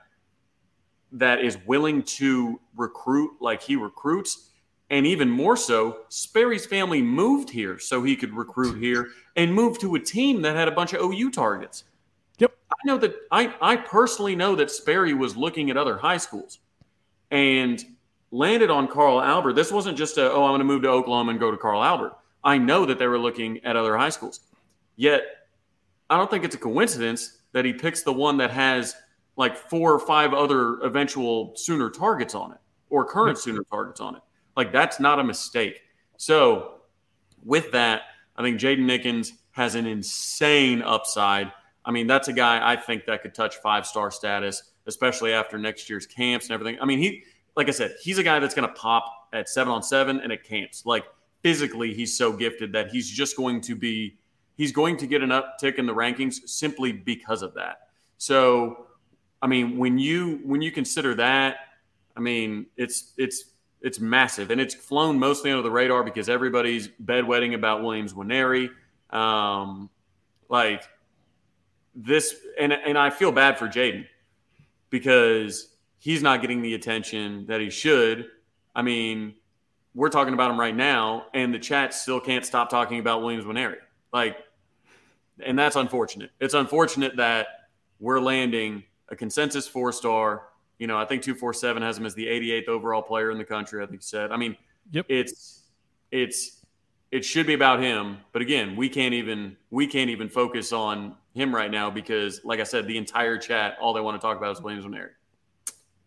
[1.12, 4.50] that is willing to recruit like he recruits.
[4.90, 9.78] And even more so, Sperry's family moved here so he could recruit here and move
[9.80, 11.84] to a team that had a bunch of OU targets.
[12.38, 12.54] Yep.
[12.70, 16.60] I know that I, I personally know that Sperry was looking at other high schools
[17.30, 17.84] and
[18.30, 19.54] landed on Carl Albert.
[19.54, 21.82] This wasn't just a, oh, I'm going to move to Oklahoma and go to Carl
[21.82, 22.16] Albert.
[22.44, 24.40] I know that they were looking at other high schools.
[24.94, 25.22] Yet,
[26.08, 28.94] I don't think it's a coincidence that he picks the one that has
[29.36, 32.58] like four or five other eventual Sooner targets on it
[32.90, 34.22] or current Sooner targets on it.
[34.56, 35.82] Like that's not a mistake.
[36.16, 36.80] So
[37.44, 38.02] with that,
[38.36, 41.52] I think Jaden Nickens has an insane upside.
[41.84, 45.58] I mean, that's a guy I think that could touch five star status, especially after
[45.58, 46.78] next year's camps and everything.
[46.80, 47.22] I mean, he,
[47.56, 50.32] like I said, he's a guy that's going to pop at seven on seven and
[50.32, 50.84] at camps.
[50.84, 51.04] Like
[51.42, 54.18] physically, he's so gifted that he's just going to be,
[54.56, 57.88] he's going to get an uptick in the rankings simply because of that.
[58.18, 58.85] So
[59.46, 61.58] I mean, when you when you consider that,
[62.16, 63.44] I mean, it's it's
[63.80, 68.70] it's massive, and it's flown mostly under the radar because everybody's bedwetting about Williams Nwaneri.
[69.10, 69.88] Um,
[70.48, 70.82] like
[71.94, 74.08] this, and and I feel bad for Jaden
[74.90, 75.68] because
[76.00, 78.26] he's not getting the attention that he should.
[78.74, 79.36] I mean,
[79.94, 83.44] we're talking about him right now, and the chat still can't stop talking about Williams
[83.44, 83.76] Nwaneri.
[84.12, 84.38] Like,
[85.38, 86.32] and that's unfortunate.
[86.40, 87.46] It's unfortunate that
[88.00, 90.48] we're landing a consensus four star.
[90.78, 93.82] You know, I think 247 has him as the 88th overall player in the country,
[93.82, 94.30] I think he said.
[94.30, 94.56] I mean,
[94.90, 95.06] yep.
[95.08, 95.62] it's
[96.10, 96.62] it's
[97.10, 101.14] it should be about him, but again, we can't even we can't even focus on
[101.34, 104.36] him right now because like I said, the entire chat all they want to talk
[104.36, 105.10] about is Williams and Nwaneri.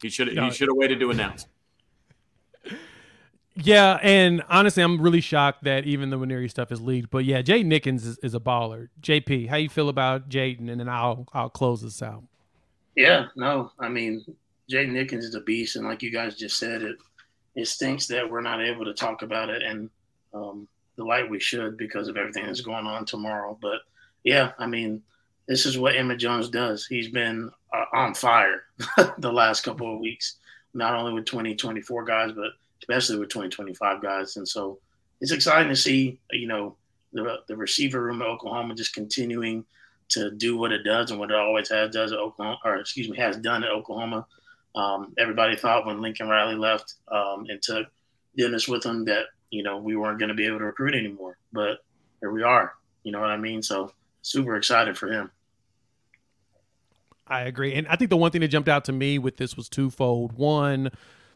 [0.01, 1.45] He should he should have waited to announce.
[3.62, 7.09] Yeah, and honestly, I'm really shocked that even the Nwaneri stuff is leaked.
[7.09, 8.88] But yeah, Jay Nickens is, is, a baller.
[9.01, 10.69] JP, how you feel about Jaden?
[10.69, 12.23] And then I'll I'll close this out.
[12.99, 14.25] Yeah, no, I mean,
[14.69, 16.97] Jay Nickens is a beast, and like you guys just said, it
[17.55, 19.89] it stinks that we're not able to talk about it and
[20.33, 23.57] um, the light we should because of everything that's going on tomorrow.
[23.62, 23.79] But
[24.25, 25.01] yeah, I mean,
[25.47, 26.85] this is what Emmett Jones does.
[26.85, 28.63] He's been uh, on fire
[29.17, 30.35] the last couple of weeks,
[30.73, 34.35] not only with 2024 guys, but especially with 2025 guys.
[34.35, 34.77] And so
[35.21, 36.75] it's exciting to see, you know,
[37.13, 39.63] the, the receiver room at Oklahoma just continuing–
[40.10, 43.10] to do what it does and what it always has does at Oklahoma, or excuse
[43.10, 44.26] me, has done at Oklahoma.
[44.76, 47.88] Um, everybody thought when Lincoln Riley left um, and took
[48.38, 51.38] Dennis with him that you know we weren't going to be able to recruit anymore,
[51.52, 51.80] but
[52.19, 52.74] here we are.
[53.04, 53.62] You know what I mean?
[53.62, 53.91] So
[54.22, 55.32] super excited for him.
[57.28, 59.56] I agree, and I think the one thing that jumped out to me with this
[59.56, 60.34] was twofold.
[60.34, 60.91] One,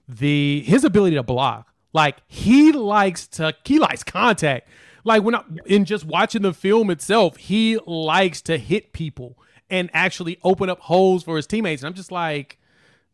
[0.08, 1.68] the his ability to block.
[1.94, 4.68] Like he likes to he likes contact.
[5.04, 9.38] Like when I, in just watching the film itself, he likes to hit people
[9.70, 11.82] and actually open up holes for his teammates.
[11.82, 12.58] And I'm just like,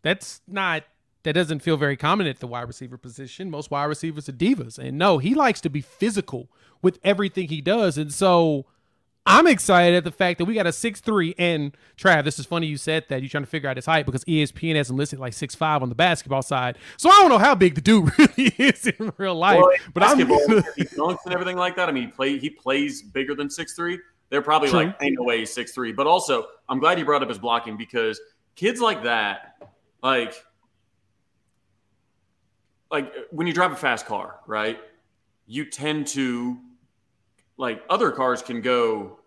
[0.02, 0.84] that's not
[1.24, 3.52] that doesn't feel very common at the wide receiver position.
[3.52, 4.78] Most wide receivers are divas.
[4.78, 6.50] And no, he likes to be physical
[6.82, 7.98] with everything he does.
[7.98, 8.66] And so
[9.26, 12.46] I'm excited at the fact that we got a six three and Trav, this is
[12.46, 13.22] funny you said that.
[13.22, 15.84] You're trying to figure out his height because ESPN has him listed like six five
[15.84, 16.78] on the basketball side.
[16.98, 19.60] So I don't know how big the dude really is in real life.
[19.60, 21.90] Well, but I'm he dunks and everything like that.
[21.90, 24.00] I mean, he play he plays bigger than six three.
[24.30, 24.80] They're probably True.
[24.80, 25.92] like, ain't no way he's six three.
[25.92, 28.20] But also, I'm glad you brought up his blocking because
[28.56, 29.58] kids like that,
[30.02, 30.34] like
[32.90, 34.80] like when you drive a fast car, right?
[35.46, 36.58] You tend to
[37.60, 39.20] like other cars can go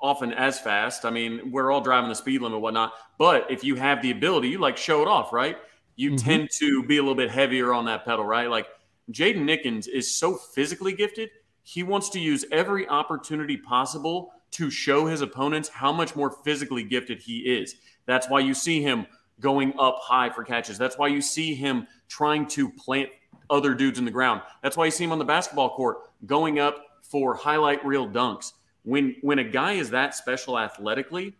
[0.00, 1.04] often as fast.
[1.04, 2.92] I mean, we're all driving the speed limit, whatnot.
[3.18, 5.56] But if you have the ability, you like show it off, right?
[5.96, 6.28] You mm-hmm.
[6.28, 8.50] tend to be a little bit heavier on that pedal, right?
[8.50, 8.66] Like
[9.10, 11.30] Jaden Nickens is so physically gifted.
[11.62, 16.84] He wants to use every opportunity possible to show his opponents how much more physically
[16.84, 17.76] gifted he is.
[18.04, 19.06] That's why you see him
[19.40, 20.76] going up high for catches.
[20.76, 23.08] That's why you see him trying to plant
[23.48, 24.42] other dudes in the ground.
[24.62, 28.54] That's why you see him on the basketball court going up for highlight reel dunks.
[28.84, 31.34] When when a guy is that special athletically,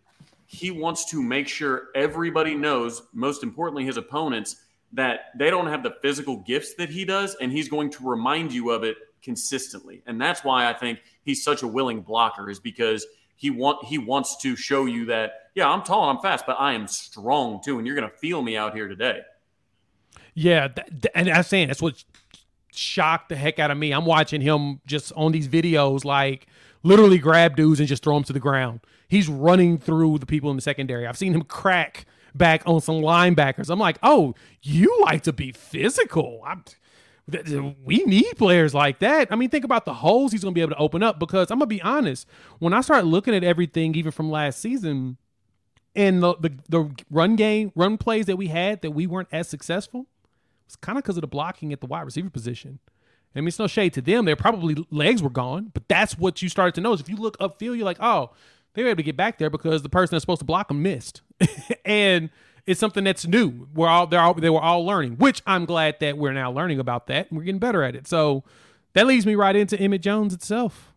[0.47, 4.57] he wants to make sure everybody knows, most importantly his opponents,
[4.93, 8.53] that they don't have the physical gifts that he does and he's going to remind
[8.53, 10.03] you of it consistently.
[10.07, 13.97] And that's why I think he's such a willing blocker is because he want he
[13.97, 17.79] wants to show you that yeah, I'm tall, I'm fast, but I am strong too
[17.79, 19.23] and you're going to feel me out here today.
[20.35, 20.69] Yeah,
[21.15, 22.05] and I'm saying that's what
[22.75, 23.93] shocked the heck out of me.
[23.93, 26.47] I'm watching him just on these videos, like
[26.83, 28.81] literally grab dudes and just throw them to the ground.
[29.09, 31.07] He's running through the people in the secondary.
[31.07, 33.71] I've seen him crack back on some linebackers.
[33.71, 36.43] I'm like, oh, you like to be physical.
[36.47, 36.65] I'm,
[37.85, 39.31] we need players like that.
[39.31, 41.51] I mean, think about the holes he's going to be able to open up because
[41.51, 42.27] I'm going to be honest.
[42.59, 45.19] When I start looking at everything, even from last season,
[45.95, 49.49] and the, the, the run game, run plays that we had that we weren't as
[49.49, 50.07] successful,
[50.73, 52.79] it's kind of because of the blocking at the wide receiver position.
[53.37, 54.25] I mean, it's no shade to them.
[54.25, 57.03] Their probably legs were gone, but that's what you started to notice.
[57.03, 58.31] If you look upfield, you're like, oh,
[58.73, 60.83] they were able to get back there because the person that's supposed to block them
[60.83, 61.21] missed,
[61.85, 62.31] and
[62.67, 63.69] it's something that's new.
[63.75, 66.79] We're all they're all they were all learning, which I'm glad that we're now learning
[66.79, 68.07] about that and we're getting better at it.
[68.07, 68.45] So
[68.95, 70.95] that leads me right into Emmett Jones itself,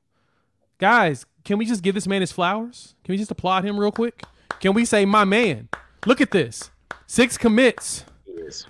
[0.78, 1.26] guys.
[1.44, 2.96] Can we just give this man his flowers?
[3.04, 4.24] Can we just applaud him real quick?
[4.62, 5.68] Can we say, my man,
[6.06, 6.72] look at this,
[7.08, 8.06] six commits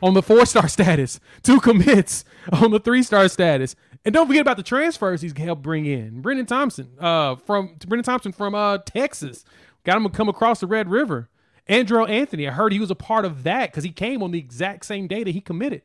[0.02, 3.76] on the four star status, two commits on the three star status.
[4.04, 6.22] And don't forget about the transfers he's helped bring in.
[6.22, 9.44] Brenen Thompson, uh, from Brenen Thompson from uh Texas,
[9.84, 11.30] got him to come across the Red River.
[11.68, 14.40] Andrel Anthony, I heard he was a part of that because he came on the
[14.40, 15.82] exact same day that he committed.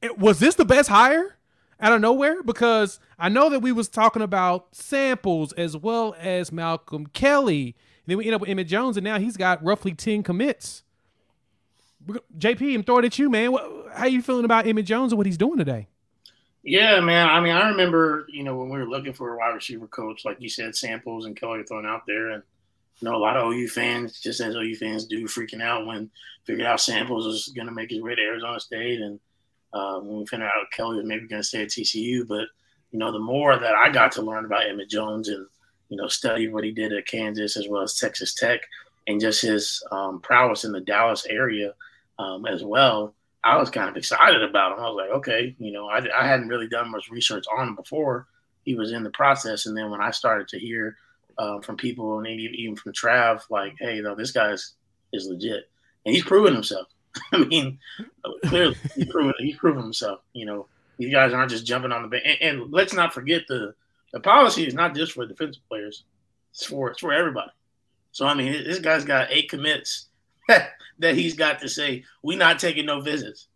[0.00, 1.36] It, was this the best hire
[1.78, 2.42] out of nowhere?
[2.42, 7.76] Because I know that we was talking about samples as well as Malcolm Kelly.
[8.04, 10.82] And then we end up with Emmett Jones, and now he's got roughly 10 commits.
[12.38, 13.56] JP, I'm throwing it at you, man.
[13.94, 15.88] How you feeling about Emmett Jones and what he's doing today?
[16.62, 17.28] Yeah, man.
[17.28, 20.24] I mean, I remember, you know, when we were looking for a wide receiver coach,
[20.24, 22.42] like you said, samples and Kelly thrown out there, and
[23.00, 26.10] you know, a lot of OU fans, just as OU fans do, freaking out when
[26.44, 29.18] figured out Samples was going to make his way to Arizona State, and
[29.72, 32.26] uh, when we found out Kelly was maybe going to stay at TCU.
[32.26, 32.46] But
[32.92, 35.46] you know, the more that I got to learn about Emmett Jones and
[35.88, 38.60] you know, study what he did at Kansas as well as Texas Tech,
[39.08, 41.74] and just his um, prowess in the Dallas area
[42.22, 43.14] um, as well.
[43.44, 44.84] I was kind of excited about him.
[44.84, 47.74] I was like, okay, you know, I, I hadn't really done much research on him
[47.74, 48.28] before
[48.64, 49.66] he was in the process.
[49.66, 50.96] And then when I started to hear
[51.38, 54.74] uh, from people and even from Trav, like, hey, you know, this guy is,
[55.12, 55.68] is legit.
[56.06, 56.86] And he's proven himself.
[57.32, 57.78] I mean,
[58.46, 60.20] clearly, he's proven, he's proven himself.
[60.32, 60.66] You know,
[60.98, 62.24] these guys aren't just jumping on the bench.
[62.24, 63.74] And, and let's not forget the,
[64.12, 66.04] the policy is not just for defensive players,
[66.52, 67.50] it's for, it's for everybody.
[68.12, 70.08] So, I mean, this guy's got eight commits
[70.98, 73.48] that he's got to say, we're not taking no visits.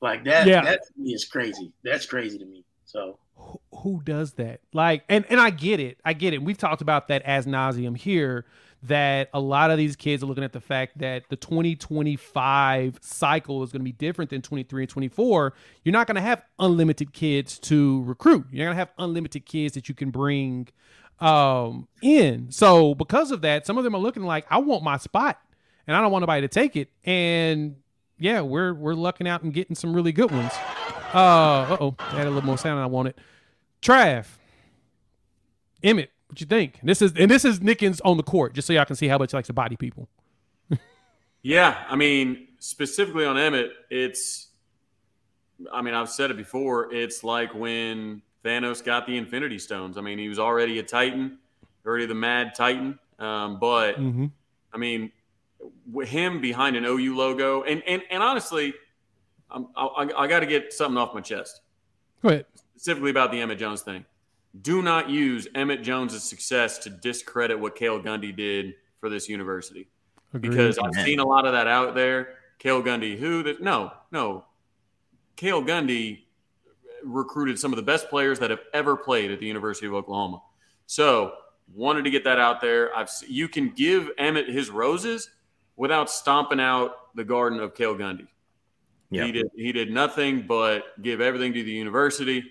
[0.00, 0.62] Like that, yeah.
[0.62, 1.72] that to me is crazy.
[1.82, 2.64] That's crazy to me.
[2.84, 4.60] So who, who does that?
[4.72, 5.98] Like, and and I get it.
[6.04, 6.42] I get it.
[6.42, 8.44] We've talked about that as nauseum here.
[8.82, 13.62] That a lot of these kids are looking at the fact that the 2025 cycle
[13.62, 15.54] is going to be different than 23 and 24.
[15.84, 18.44] You're not going to have unlimited kids to recruit.
[18.50, 20.68] You're going to have unlimited kids that you can bring
[21.18, 22.50] um, in.
[22.50, 25.40] So because of that, some of them are looking like, I want my spot
[25.86, 26.90] and I don't want nobody to take it.
[27.04, 27.76] And
[28.18, 30.52] yeah, we're we're lucking out and getting some really good ones.
[31.12, 33.14] Uh oh, had a little more sound than I wanted.
[33.82, 34.26] Trav,
[35.82, 36.80] Emmett, what you think?
[36.82, 39.18] This is and this is Nickens on the court, just so y'all can see how
[39.18, 40.08] much he likes to body people.
[41.42, 44.48] yeah, I mean specifically on Emmett, it's.
[45.72, 46.92] I mean, I've said it before.
[46.92, 49.96] It's like when Thanos got the Infinity Stones.
[49.96, 51.38] I mean, he was already a Titan,
[51.86, 52.98] already the Mad Titan.
[53.20, 54.26] Um, but mm-hmm.
[54.72, 55.12] I mean,
[56.04, 58.74] him behind an OU logo, and and and honestly,
[59.50, 61.60] I'm, I, I got to get something off my chest.
[62.22, 62.46] Go ahead.
[62.76, 64.04] Specifically about the Emmett Jones thing.
[64.60, 69.88] Do not use Emmett Jones's success to discredit what Cale Gundy did for this university,
[70.32, 70.50] Agreed.
[70.50, 72.36] because I've seen a lot of that out there.
[72.58, 73.60] Cale Gundy, who that?
[73.60, 74.44] No, no.
[75.36, 76.20] Cale Gundy
[77.02, 80.40] recruited some of the best players that have ever played at the University of Oklahoma.
[80.86, 81.34] So
[81.72, 82.94] wanted to get that out there.
[82.96, 85.30] I've you can give Emmett his roses
[85.76, 88.28] without stomping out the garden of Cale Gundy.
[89.10, 92.44] He did he did nothing but give everything to the university.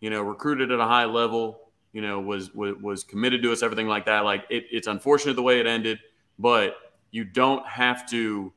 [0.00, 1.72] You know, recruited at a high level.
[1.92, 4.24] You know, was was, was committed to us, everything like that.
[4.24, 5.98] Like it, it's unfortunate the way it ended,
[6.38, 6.76] but
[7.10, 8.52] you don't have to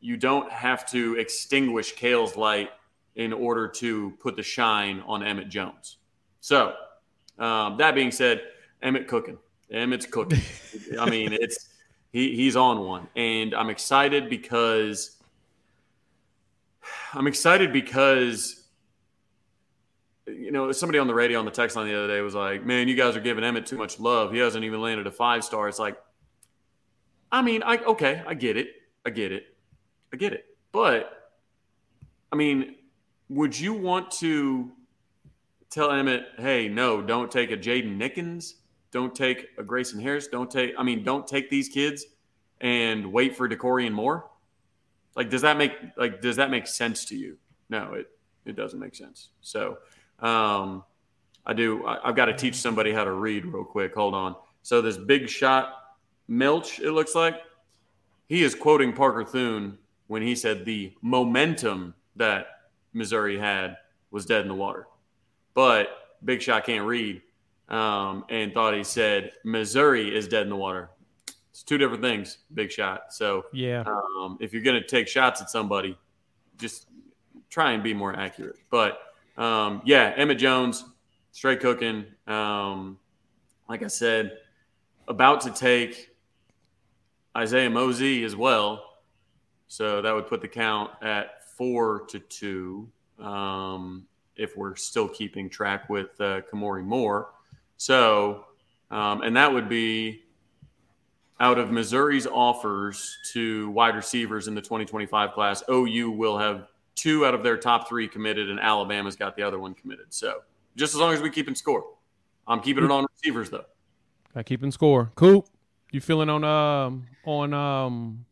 [0.00, 2.70] you don't have to extinguish Cale's light
[3.16, 5.96] in order to put the shine on Emmett Jones.
[6.40, 6.74] So,
[7.38, 8.42] um, that being said,
[8.80, 9.38] Emmett cooking.
[9.70, 10.40] Emmett's cooking.
[11.00, 11.68] I mean, it's
[12.12, 15.16] he, he's on one, and I'm excited because
[17.12, 18.64] I'm excited because
[20.26, 22.64] you know somebody on the radio on the text line the other day was like,
[22.64, 24.32] "Man, you guys are giving Emmett too much love.
[24.32, 25.98] He hasn't even landed a five star." It's like,
[27.30, 28.68] I mean, I okay, I get it,
[29.04, 29.54] I get it,
[30.12, 31.32] I get it, but
[32.32, 32.76] I mean,
[33.28, 34.72] would you want to
[35.70, 38.54] tell Emmett, "Hey, no, don't take a Jaden Nickens,
[38.90, 42.04] don't take a Grayson Harris, don't take, I mean, don't take these kids
[42.60, 44.28] and wait for Dakorien Moore"?
[45.14, 47.38] Like, does that make like does that make sense to you?
[47.68, 48.08] No, it
[48.44, 49.30] it doesn't make sense.
[49.40, 49.78] So,
[50.20, 50.84] um,
[51.44, 51.86] I do.
[51.86, 53.94] I, have got to teach somebody how to read real quick.
[53.94, 54.36] Hold on.
[54.62, 55.74] So this big shot
[56.28, 57.40] Milch, it looks like
[58.28, 62.46] he is quoting Parker Thune when he said the momentum that
[62.92, 63.76] Missouri had
[64.10, 64.86] was dead in the water.
[65.54, 65.88] But
[66.24, 67.22] Big Shot can't read
[67.68, 70.90] um, and thought he said Missouri is dead in the water.
[71.50, 73.12] It's two different things, big shot.
[73.12, 75.96] So yeah, um, if you're going to take shots at somebody,
[76.58, 76.86] just
[77.50, 78.56] try and be more accurate.
[78.70, 79.00] But
[79.36, 80.84] um, yeah, Emmett Jones,
[81.32, 82.06] straight cooking.
[82.26, 82.98] Um,
[83.68, 84.38] like I said,
[85.06, 86.10] about to take
[87.36, 88.84] Isaiah Mozee as well.
[89.66, 95.50] So that would put the count at four to two um, if we're still keeping
[95.50, 97.28] track with uh, Kamori Moore.
[97.78, 98.44] So,
[98.90, 100.22] um, and that would be
[101.40, 107.24] out of Missouri's offers to wide receivers in the 2025 class, OU will have two
[107.24, 110.06] out of their top three committed, and Alabama's got the other one committed.
[110.10, 110.40] So
[110.76, 111.84] just as long as we keep in score,
[112.46, 113.64] I'm keeping it on receivers though.
[114.34, 115.12] I keep in score.
[115.14, 115.46] Cool.
[115.92, 118.26] You feeling on um on um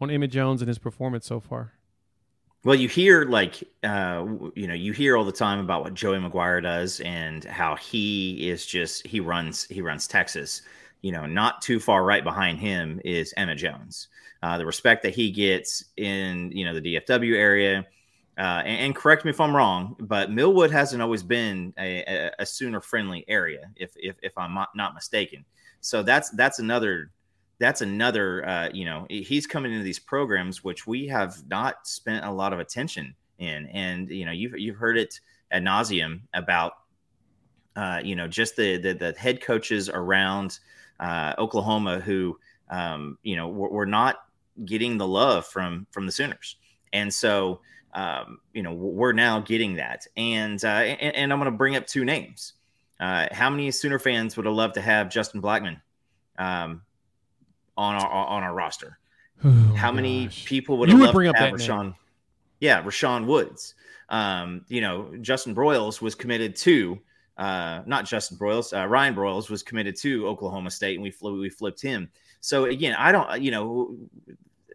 [0.00, 1.74] on Emmett Jones and his performance so far?
[2.68, 6.18] Well, you hear like uh, you know you hear all the time about what Joey
[6.18, 10.60] McGuire does and how he is just he runs he runs Texas
[11.02, 14.08] you know, not too far right behind him is Emmett Jones.
[14.42, 17.86] Uh, the respect that he gets in, you know, the DFW area.
[18.36, 22.30] Uh, and, and, correct me if I'm wrong, but Millwood hasn't always been a, a,
[22.38, 25.44] a Sooner friendly area, if, if, if I'm not mistaken.
[25.80, 27.10] So that's that's another
[27.58, 32.24] that's another uh, you know he's coming into these programs which we have not spent
[32.24, 36.72] a lot of attention in, and you know you've you've heard it ad nauseum about
[37.76, 40.58] uh, you know just the, the the head coaches around
[41.00, 42.38] uh, Oklahoma who
[42.70, 44.24] um, you know were, were, not
[44.64, 46.56] getting the love from from the Sooners,
[46.92, 47.60] and so
[47.94, 50.06] um, you know we're now getting that.
[50.16, 52.54] And uh, and, and, I'm going to bring up two names.
[53.00, 55.80] Uh, how many Sooner fans would have loved to have Justin Blackmon
[56.38, 56.82] um,
[57.78, 58.98] on our on our roster?
[59.44, 60.44] Oh, how many gosh.
[60.44, 61.84] people would have loved to have Rashaun?
[61.84, 61.94] Name.
[62.60, 63.74] Yeah, Rashaun Woods.
[64.08, 66.98] Um, you know, Justin Broyles was committed to
[67.38, 71.40] uh, not Justin Broyles, uh, Ryan Broyles was committed to Oklahoma State, and we flew,
[71.40, 72.10] we flipped him.
[72.40, 73.96] So again, I don't, you know,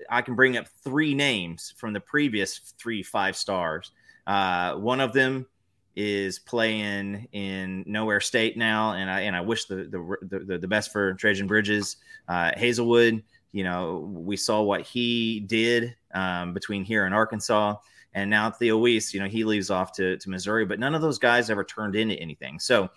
[0.10, 3.92] I can bring up three names from the previous three five stars.
[4.26, 5.46] Uh, one of them
[5.95, 10.67] is playing in Nowhere State now, and I and I wish the the the, the
[10.67, 13.23] best for Trejan Bridges, uh, Haselwood.
[13.51, 17.75] You know, we saw what he did um, between here and Arkansas.
[18.15, 21.01] And now Theo Wease, you know, he leaves off to, to Missouri, but none of
[21.01, 22.60] those guys ever turned into anything.
[22.60, 22.89] So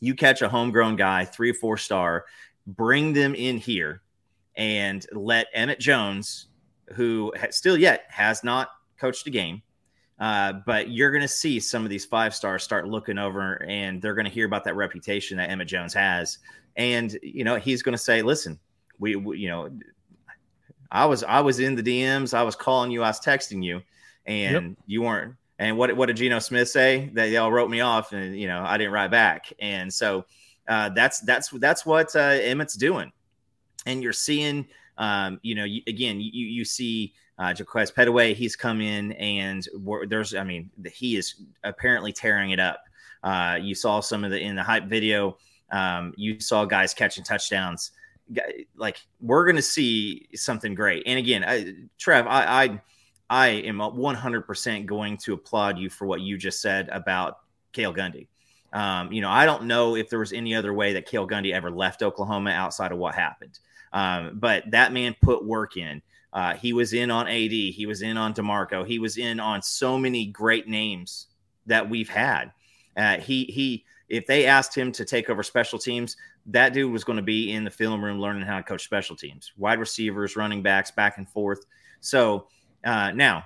[0.00, 2.24] you catch a homegrown guy, three or four star,
[2.66, 4.02] bring them in here
[4.56, 6.46] and let Emmett Jones,
[6.94, 9.62] who still yet has not coached a game,
[10.18, 14.00] uh, but you're going to see some of these five stars start looking over and
[14.00, 16.38] they're going to hear about that reputation that Emmett Jones has.
[16.76, 18.58] And, you know, he's going to say, listen,
[18.98, 19.70] we, we, you know,
[20.90, 22.34] I was, I was in the DMs.
[22.34, 23.02] I was calling you.
[23.02, 23.82] I was texting you
[24.26, 24.76] and yep.
[24.86, 25.34] you weren't.
[25.58, 27.10] And what what did Geno Smith say?
[27.14, 29.52] That y'all wrote me off, and you know I didn't write back.
[29.60, 30.24] And so
[30.66, 33.12] uh, that's that's that's what uh, Emmett's doing.
[33.86, 34.66] And you're seeing,
[34.98, 38.34] um, you know, you, again, you you see uh, Jaquaize Pettaway.
[38.34, 39.66] He's come in, and
[40.08, 42.84] there's, I mean, he is apparently tearing it up.
[43.22, 45.38] Uh, you saw some of the in the hype video.
[45.70, 47.92] Um, you saw guys catching touchdowns.
[48.76, 51.02] Like we're going to see something great.
[51.06, 52.80] And again, I, Trev, I, I
[53.30, 57.38] I am 100% going to applaud you for what you just said about
[57.72, 58.28] Cale Gundy.
[58.72, 61.52] Um, you know, I don't know if there was any other way that Cale Gundy
[61.52, 63.58] ever left Oklahoma outside of what happened.
[63.92, 66.02] Um, but that man put work in.
[66.34, 67.52] Uh, he was in on AD.
[67.52, 68.84] He was in on Demarco.
[68.84, 71.28] He was in on so many great names
[71.66, 72.52] that we've had.
[72.96, 73.84] Uh, he he.
[74.08, 76.16] If they asked him to take over special teams,
[76.46, 79.16] that dude was going to be in the film room learning how to coach special
[79.16, 81.64] teams, wide receivers, running backs, back and forth.
[82.00, 82.48] So
[82.84, 83.44] uh, now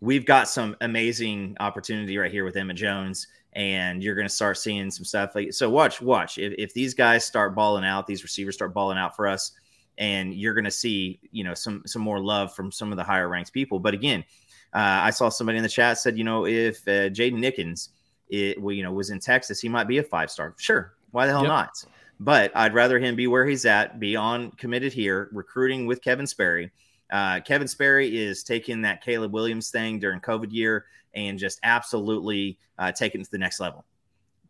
[0.00, 4.58] we've got some amazing opportunity right here with Emmett Jones, and you're going to start
[4.58, 5.34] seeing some stuff.
[5.34, 6.36] Like, so watch, watch.
[6.36, 9.52] If, if these guys start balling out, these receivers start balling out for us,
[9.98, 13.04] and you're going to see, you know, some some more love from some of the
[13.04, 13.78] higher ranked people.
[13.78, 14.24] But again,
[14.72, 17.90] uh, I saw somebody in the chat said, you know, if uh, Jaden Nickens,
[18.28, 20.54] it, well, you know, was in Texas, he might be a five star.
[20.58, 21.48] Sure, why the hell yep.
[21.48, 21.84] not?
[22.20, 26.26] But I'd rather him be where he's at, be on committed here, recruiting with Kevin
[26.26, 26.70] Sperry
[27.12, 32.58] uh, Kevin Sperry is taking that Caleb Williams thing during COVID year and just absolutely
[32.78, 33.84] uh, taking it to the next level.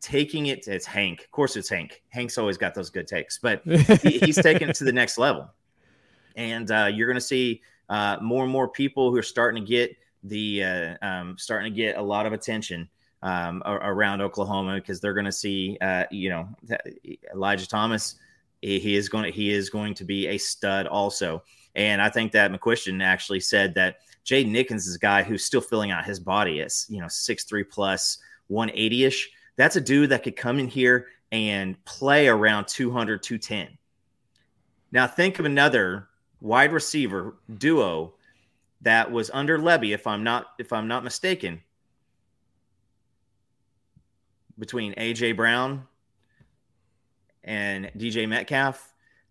[0.02, 1.22] Taking it, it's Hank.
[1.22, 2.02] Of course, it's Hank.
[2.10, 3.62] Hank's always got those good takes, but
[4.02, 5.48] he, he's taking it to the next level.
[6.36, 9.68] And uh, you're going to see uh, more and more people who are starting to
[9.68, 12.88] get the uh, um, starting to get a lot of attention
[13.22, 16.48] um, around Oklahoma because they're going to see, uh, you know,
[17.32, 18.16] Elijah Thomas.
[18.60, 21.42] He is going to he is going to be a stud also.
[21.74, 25.60] And I think that McCuistion actually said that Jaden Nickens is a guy who's still
[25.60, 29.30] filling out his body as, you know, six three plus 180 ish.
[29.56, 33.78] That's a dude that could come in here and play around 200, 210.
[34.92, 36.08] Now, think of another
[36.40, 38.14] wide receiver duo
[38.82, 41.62] that was under Levy, if I'm not if I'm not mistaken,
[44.58, 45.86] between AJ Brown
[47.44, 48.88] and DJ Metcalf.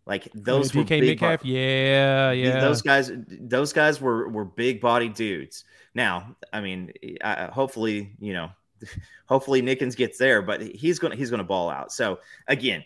[0.07, 2.59] Like oh, those DK Metcalf, yeah, yeah.
[2.59, 5.63] Those guys, those guys were were big body dudes.
[5.93, 6.91] Now, I mean,
[7.23, 8.49] I, hopefully, you know,
[9.27, 11.91] hopefully Nickens gets there, but he's gonna he's gonna ball out.
[11.91, 12.83] So again,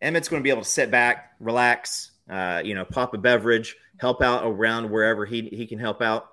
[0.00, 4.22] Emmett's to be able to sit back, relax, uh, you know, pop a beverage, help
[4.22, 6.28] out around wherever he he can help out.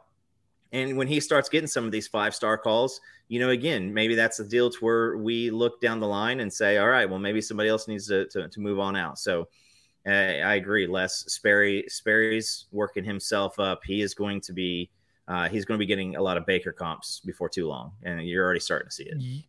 [0.72, 4.16] And when he starts getting some of these five star calls, you know, again, maybe
[4.16, 7.20] that's the deal to where we look down the line and say, all right, well,
[7.20, 9.18] maybe somebody else needs to, to, to move on out.
[9.18, 9.48] So
[10.06, 10.88] uh, I agree.
[10.88, 13.82] Les Sperry, Sperry's working himself up.
[13.84, 14.90] He is going to be,
[15.30, 17.92] uh, he's going to be getting a lot of Baker comps before too long.
[18.04, 19.46] And you're already starting to see it.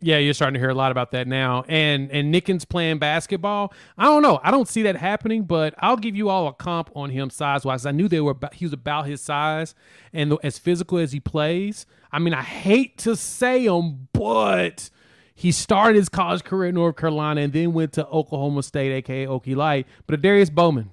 [0.00, 1.64] Yeah, you're starting to hear a lot about that now.
[1.68, 3.72] And and Nickens playing basketball.
[3.98, 4.40] I don't know.
[4.42, 7.64] I don't see that happening, but I'll give you all a comp on him size
[7.64, 7.84] wise.
[7.84, 9.74] I knew they were about, he was about his size
[10.12, 11.84] and as physical as he plays.
[12.12, 14.88] I mean, I hate to say him, but
[15.34, 19.26] he started his college career at North Carolina and then went to Oklahoma State, aka
[19.26, 19.86] Okie Light.
[20.06, 20.90] But Darius Bowman,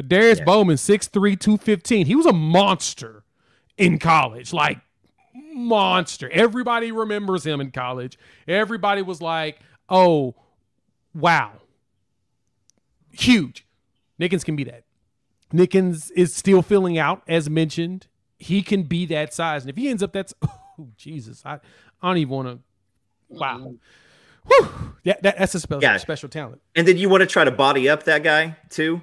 [0.00, 0.44] Darius yeah.
[0.44, 2.06] Bowman, 6'3", 215.
[2.06, 3.21] He was a monster
[3.76, 4.52] in college.
[4.52, 4.78] Like
[5.34, 6.28] monster.
[6.30, 8.18] Everybody remembers him in college.
[8.46, 9.58] Everybody was like,
[9.88, 10.34] oh,
[11.14, 11.52] wow.
[13.12, 13.66] Huge.
[14.20, 14.84] Nickens can be that.
[15.52, 18.06] Nickens is still filling out, as mentioned.
[18.38, 19.62] He can be that size.
[19.62, 21.54] And if he ends up that's oh Jesus, I,
[22.00, 22.58] I don't even want to
[23.28, 23.74] wow.
[24.46, 24.68] Whew.
[25.04, 25.96] Yeah, that, that's a special, yeah.
[25.98, 26.60] special talent.
[26.74, 29.02] And then you want to try to body up that guy too?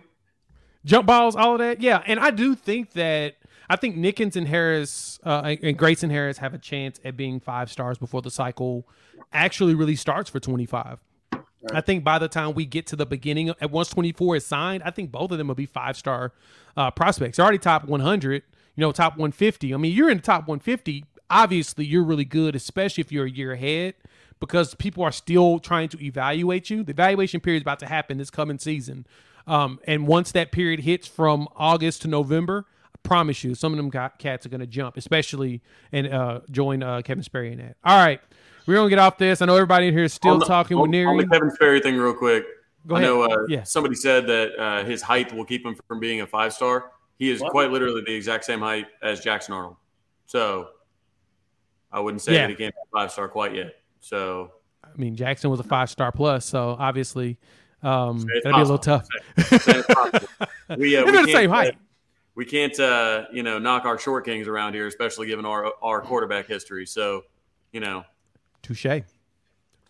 [0.83, 1.81] Jump balls, all of that.
[1.81, 2.03] Yeah.
[2.05, 3.35] And I do think that
[3.69, 7.71] I think Nickens and Harris uh, and Grayson Harris have a chance at being five
[7.71, 8.87] stars before the cycle
[9.31, 10.99] actually really starts for 25.
[11.31, 11.41] Right.
[11.73, 14.81] I think by the time we get to the beginning, at once 24 is signed,
[14.83, 16.33] I think both of them will be five star
[16.75, 17.37] uh, prospects.
[17.37, 18.43] They're already top 100,
[18.75, 19.73] you know, top 150.
[19.73, 21.05] I mean, you're in the top 150.
[21.29, 23.93] Obviously, you're really good, especially if you're a year ahead
[24.39, 26.83] because people are still trying to evaluate you.
[26.83, 29.05] The evaluation period is about to happen this coming season.
[29.45, 32.65] Um, and once that period hits from August to November,
[33.03, 36.83] promise you, some of them got cats are going to jump, especially and uh, join
[36.83, 37.77] uh, Kevin Sperry in that.
[37.83, 38.21] All right,
[38.65, 39.41] we're gonna get off this.
[39.41, 41.07] I know everybody in here is still the, talking on, Nwaneri.
[41.07, 42.45] On the Kevin Sperry thing, real quick.
[42.87, 43.63] Go I know uh, yeah.
[43.63, 46.91] somebody said that uh, his height will keep him from being a five star.
[47.17, 47.51] He is what?
[47.51, 49.75] quite literally the exact same height as Jackson Arnold.
[50.27, 50.69] So
[51.91, 52.41] I wouldn't say yeah.
[52.41, 53.73] that he can't be a five star quite yet.
[53.99, 54.51] So
[54.83, 57.37] I mean, Jackson was a five star plus, so obviously
[57.83, 59.07] um, that'd be a little tough.
[60.77, 61.75] we, uh, we the same height
[62.39, 65.99] we can't uh, you know knock our short kings around here, especially given our our
[65.99, 66.85] quarterback history.
[66.85, 67.25] So,
[67.73, 68.05] you know,
[68.61, 68.85] touche.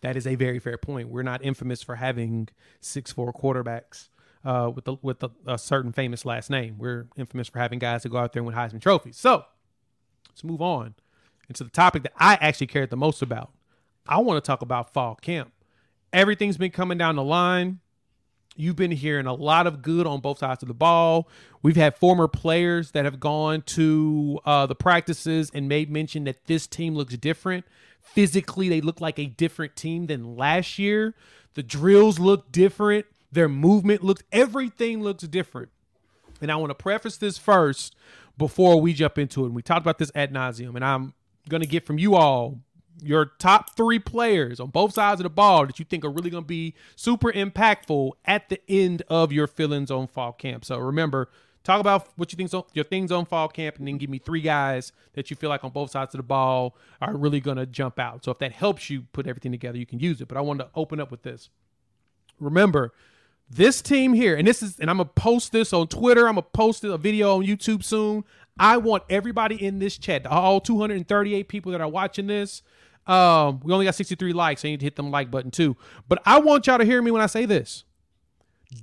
[0.02, 1.10] That is a very fair point.
[1.10, 2.50] We're not infamous for having
[2.82, 4.10] six four quarterbacks
[4.43, 6.78] uh, with the, with a certain famous last name.
[6.80, 9.18] We're infamous for having guys that go out there and win Heisman trophies.
[9.18, 9.45] So
[10.28, 10.95] let's move on
[11.50, 13.52] into the topic that I actually cared the most about.
[14.08, 15.52] I want to talk about fall camp.
[16.12, 17.80] Everything's been coming down the line.
[18.60, 21.30] You've been hearing a lot of good on both sides of the ball.
[21.62, 26.45] We've had former players that have gone to uh, the practices and made mention that
[26.45, 27.64] this team looks different.
[28.01, 31.16] Physically, they look like a different team than last year.
[31.53, 33.05] The drills look different.
[33.32, 35.70] Their movement looks, everything looks different.
[36.41, 37.95] And I want to preface this first
[38.38, 39.47] before we jump into it.
[39.47, 41.14] And we talked about this ad nauseum, and I'm
[41.47, 42.60] going to get from you all
[43.02, 46.30] your top three players on both sides of the ball that you think are really
[46.30, 50.66] going to be super impactful at the end of your feelings on fall camp.
[50.66, 51.30] So remember,
[51.64, 54.41] talk about what you think your things on fall camp, and then give me three
[54.41, 57.66] guys that you feel like on both sides of the ball are really going to
[57.66, 58.24] jump out.
[58.24, 60.28] So if that helps you put everything together, you can use it.
[60.28, 61.50] But I wanted to open up with this.
[62.39, 62.93] Remember,
[63.50, 66.28] this team here, and this is, and I'm gonna post this on Twitter.
[66.28, 68.24] I'm gonna post a video on YouTube soon.
[68.60, 72.62] I want everybody in this chat, all 238 people that are watching this.
[73.10, 74.62] Um, we only got 63 likes.
[74.62, 75.76] So you need to hit them like button too.
[76.07, 77.84] But I want y'all to hear me when I say this.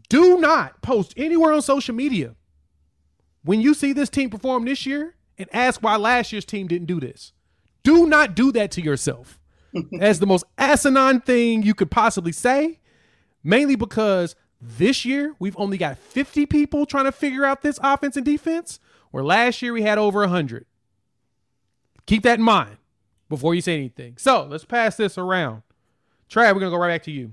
[0.09, 2.35] Do not post anywhere on social media
[3.45, 6.89] when you see this team perform this year and ask why last year's team didn't
[6.89, 7.33] do this.
[7.85, 9.39] Do not do that to yourself.
[10.01, 12.81] As the most asinine thing you could possibly say,
[13.45, 18.17] mainly because this year we've only got 50 people trying to figure out this offense
[18.17, 18.81] and defense,
[19.13, 20.67] where last year we had over 100.
[22.07, 22.79] Keep that in mind
[23.29, 24.15] before you say anything.
[24.19, 25.63] So let's pass this around.
[26.31, 27.33] Trav, we're gonna go right back to you.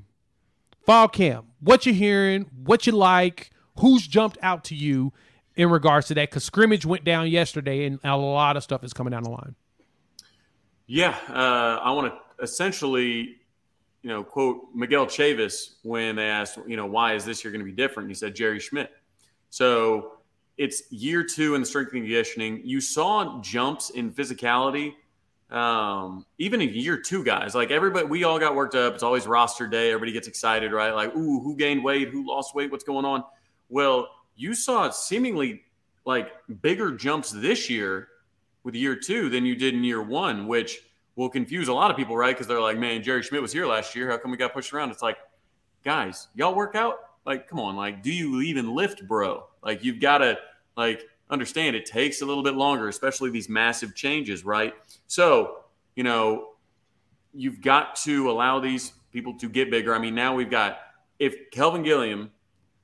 [0.86, 1.46] Fall camp.
[1.60, 2.50] What you hearing?
[2.64, 3.52] What you like?
[3.80, 5.14] Who's jumped out to you
[5.56, 6.30] in regards to that?
[6.30, 9.56] Because scrimmage went down yesterday, and a lot of stuff is coming down the line.
[10.86, 13.38] Yeah, uh, I want to essentially,
[14.02, 17.66] you know, quote Miguel Chavis when they asked, you know, why is this year going
[17.66, 18.10] to be different?
[18.10, 18.92] He said Jerry Schmidt.
[19.50, 20.18] So
[20.58, 22.62] it's year two in the strength and conditioning.
[22.64, 24.94] You saw jumps in physicality
[25.54, 28.96] um, even in year two, guys, like everybody, we all got worked up.
[28.96, 29.90] It's always roster day.
[29.90, 30.92] Everybody gets excited, right?
[30.92, 32.10] Like, ooh, who gained weight?
[32.10, 32.72] Who lost weight?
[32.72, 33.24] What's going on?
[33.70, 35.62] Well, you saw seemingly
[36.06, 36.32] like
[36.62, 38.08] bigger jumps this year
[38.64, 40.80] with year two than you did in year one, which
[41.16, 42.36] will confuse a lot of people, right?
[42.36, 44.10] Because they're like, man, Jerry Schmidt was here last year.
[44.10, 44.90] How come we got pushed around?
[44.90, 45.18] It's like,
[45.84, 46.96] guys, y'all work out?
[47.26, 49.46] Like, come on, like, do you even lift, bro?
[49.64, 50.38] Like, you've got to,
[50.76, 54.74] like, understand it takes a little bit longer, especially these massive changes, right?
[55.08, 55.64] So,
[55.96, 56.50] you know,
[57.34, 59.94] you've got to allow these people to get bigger.
[59.94, 60.80] I mean, now we've got
[61.20, 62.32] if Kelvin Gilliam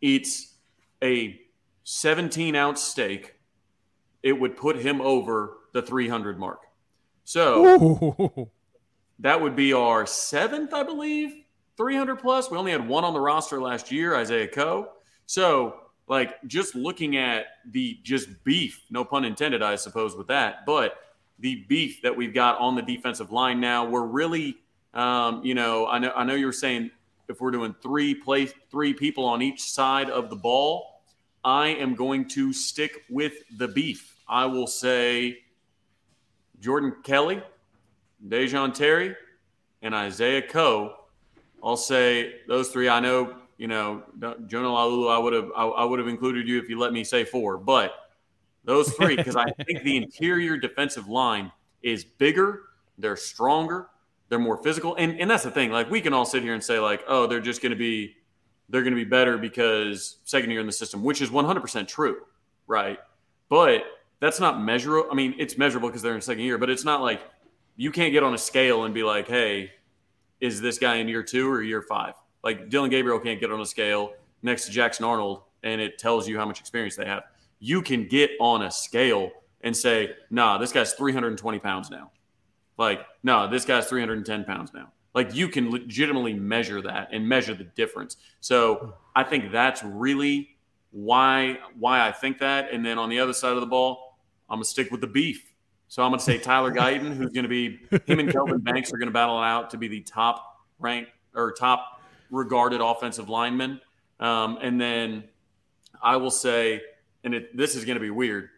[0.01, 0.55] eats
[1.03, 1.39] a
[1.83, 3.35] 17 ounce steak,
[4.23, 6.61] it would put him over the 300 mark.
[7.23, 8.49] So Ooh.
[9.19, 11.33] that would be our seventh, I believe,
[11.77, 12.51] 300 plus.
[12.51, 14.89] We only had one on the roster last year, Isaiah Coe.
[15.25, 15.79] So
[16.09, 20.97] like just looking at the just beef, no pun intended, I suppose, with that, but
[21.37, 24.57] the beef that we've got on the defensive line now, we're really,
[24.93, 26.91] um, you know, I know I know you were saying
[27.29, 31.01] if we're doing three play three people on each side of the ball,
[31.45, 34.17] I am going to stick with the beef.
[34.27, 35.37] I will say
[36.59, 37.41] Jordan Kelley,
[38.27, 39.15] Da'Jon Terry,
[39.83, 40.95] and Isaiah Coe.
[41.63, 42.89] I'll say those three.
[42.89, 44.03] I know you know,
[44.47, 47.03] Jonah Laulu, I would have I, I would have included you if you let me
[47.03, 47.93] say four, but
[48.63, 51.51] those three because I think the interior defensive line
[51.83, 52.61] is bigger,
[52.97, 53.89] they're stronger,
[54.29, 55.71] they're more physical, and and that's the thing.
[55.71, 58.15] Like we can all sit here and say like, oh, they're just going to be
[58.69, 62.17] they're going to be better because second year in the system, which is 100% true,
[62.65, 62.99] right?
[63.49, 63.83] But
[64.21, 65.09] that's not measurable.
[65.11, 67.19] I mean, it's measurable because they're in second year, but it's not like
[67.75, 69.71] you can't get on a scale and be like, hey,
[70.39, 72.13] is this guy in year two or year five?
[72.43, 76.27] Like Dillon Gabriel can't get on a scale next to Jackson Arnold and it tells
[76.27, 77.23] you how much experience they have.
[77.59, 79.31] You can get on a scale
[79.61, 82.11] and say, nah, this guy's 320 pounds now.
[82.77, 84.91] Like, nah, this guy's 310 pounds now.
[85.13, 88.17] Like you can legitimately measure that and measure the difference.
[88.39, 90.55] So I think that's really
[90.91, 92.71] why why I think that.
[92.71, 94.17] And then on the other side of the ball,
[94.49, 95.53] I'm gonna stick with the beef.
[95.87, 99.11] So I'm gonna say Tyler Guyton, who's gonna be him and Kelvin Banks are gonna
[99.11, 101.98] battle it out to be the top rank or top
[102.31, 103.81] regarded offensive linemen.
[104.19, 105.23] Um, and then
[106.01, 106.81] I will say,
[107.23, 108.49] and it, this is going to be weird,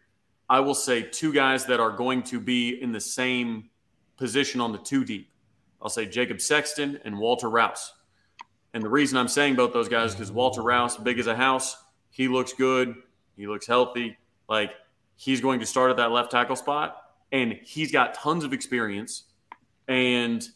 [0.48, 3.70] I will say two guys that are going to be in the same
[4.16, 5.30] position on the two deep.
[5.80, 7.92] I'll say Jacob Sexton and Walter Rouse.
[8.74, 11.34] And the reason I'm saying both those guys is because Walter Rouse, big as a
[11.34, 11.76] house,
[12.10, 12.94] he looks good,
[13.36, 14.16] he looks healthy.
[14.48, 14.72] Like
[15.16, 16.96] he's going to start at that left tackle spot,
[17.32, 19.24] and he's got tons of experience.
[19.88, 20.46] And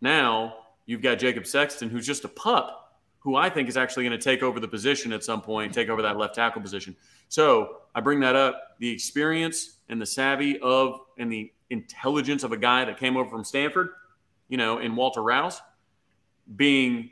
[0.00, 0.54] now
[0.90, 4.24] You've got Jacob Sexton, who's just a pup, who I think is actually going to
[4.24, 6.96] take over the position at some point, take over that left tackle position.
[7.28, 8.60] So I bring that up.
[8.80, 13.30] The experience and the savvy of and the intelligence of a guy that came over
[13.30, 13.90] from Stanford,
[14.48, 15.62] you know, in Walter Rouse,
[16.56, 17.10] being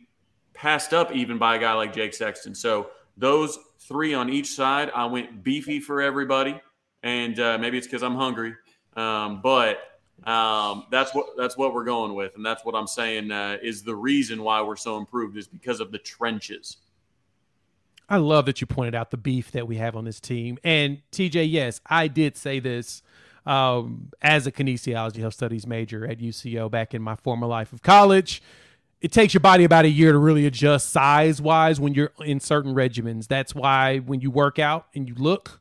[0.54, 2.56] passed up even by a guy like Jake Sexton.
[2.56, 6.60] So those three on each side, I went beefy for everybody,
[7.04, 8.56] and uh, maybe it's because I'm hungry,
[8.96, 9.78] um, but
[10.24, 13.82] um, that's what that's what we're going with, and that's what I'm saying uh, is
[13.82, 16.78] the reason why we're so improved is because of the trenches.
[18.08, 20.58] I love that you pointed out the beef that we have on this team.
[20.64, 23.02] And TJ, yes, I did say this
[23.44, 27.82] um, as a kinesiology health studies major at UCO back in my former life of
[27.82, 28.42] college.
[29.00, 32.40] It takes your body about a year to really adjust size wise when you're in
[32.40, 33.28] certain regimens.
[33.28, 35.60] That's why when you work out and you look,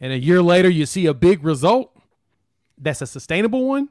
[0.00, 1.96] and a year later you see a big result,
[2.76, 3.88] that's a sustainable one.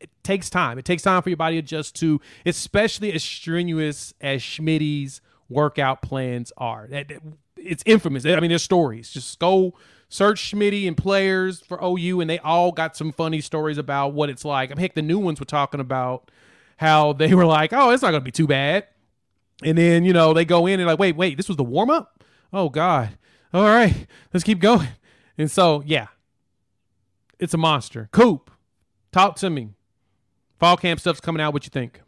[0.00, 0.78] It takes time.
[0.78, 6.02] It takes time for your body to adjust to, especially as strenuous as Schmidt's workout
[6.02, 6.88] plans are.
[7.56, 8.24] It's infamous.
[8.24, 9.10] I mean, there's stories.
[9.10, 9.74] Just go
[10.08, 14.30] search Schmidt and players for OU, and they all got some funny stories about what
[14.30, 14.70] it's like.
[14.70, 16.30] I mean, heck, the new ones were talking about
[16.78, 18.86] how they were like, "Oh, it's not going to be too bad,"
[19.62, 21.90] and then you know they go in and like, "Wait, wait, this was the warm
[21.90, 22.22] up?
[22.52, 23.18] Oh God!
[23.52, 24.88] All right, let's keep going."
[25.36, 26.08] And so, yeah,
[27.38, 28.08] it's a monster.
[28.10, 28.50] Coop,
[29.12, 29.70] talk to me.
[30.58, 31.52] Fall camp stuff's coming out.
[31.52, 32.00] What you think?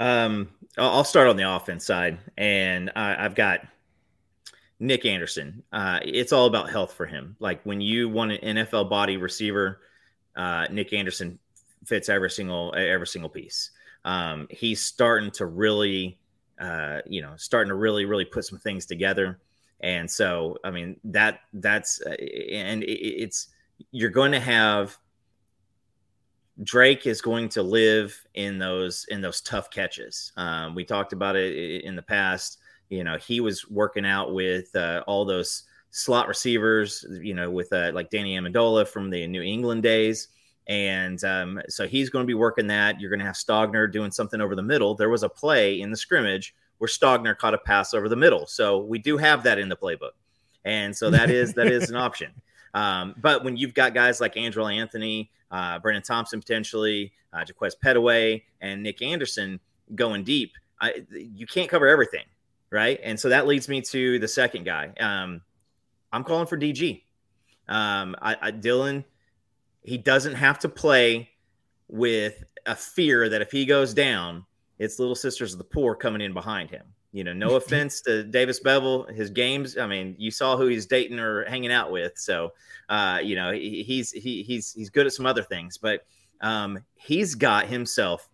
[0.00, 3.60] Um, I'll start on the offense side, and I, I've got
[4.80, 5.62] Nick Anderson.
[5.72, 7.36] Uh, it's all about health for him.
[7.38, 9.80] Like when you want an NFL body receiver,
[10.36, 11.38] uh, Nick Anderson
[11.84, 13.70] fits every single every single piece.
[14.04, 16.18] Um, he's starting to really,
[16.58, 19.38] uh, you know, starting to really really put some things together.
[19.80, 22.16] And so, I mean that that's uh,
[22.52, 23.48] and it, it's
[23.90, 24.98] you're going to have
[26.62, 30.32] Drake is going to live in those in those tough catches.
[30.36, 32.58] Um, we talked about it in the past.
[32.90, 37.04] You know, he was working out with uh, all those slot receivers.
[37.10, 40.28] You know, with uh, like Danny Amendola from the New England days,
[40.68, 43.00] and um, so he's going to be working that.
[43.00, 44.94] You're going to have Stogner doing something over the middle.
[44.94, 48.46] There was a play in the scrimmage where Stogner caught a pass over the middle,
[48.46, 50.12] so we do have that in the playbook,
[50.64, 52.30] and so that is that is an option.
[52.74, 57.74] Um, but when you've got guys like Andrel Anthony, uh, Brenen Thompson potentially, uh, Jaquaize
[57.82, 59.60] Pettaway, and Nick Anderson
[59.94, 62.24] going deep, I, you can't cover everything,
[62.70, 62.98] right?
[63.02, 64.92] And so that leads me to the second guy.
[64.98, 65.40] Um,
[66.12, 67.02] I'm calling for DG.
[67.68, 69.04] Um, I, I, Dylan,
[69.82, 71.30] he doesn't have to play
[71.88, 74.44] with a fear that if he goes down,
[74.78, 76.82] it's little sisters of the poor coming in behind him.
[77.14, 79.78] You know, no offense to Davis Beville, his games.
[79.78, 82.52] I mean, you saw who he's dating or hanging out with, so
[82.88, 86.04] uh, you know he, he's he, he's he's good at some other things, but
[86.40, 88.28] um, he's got himself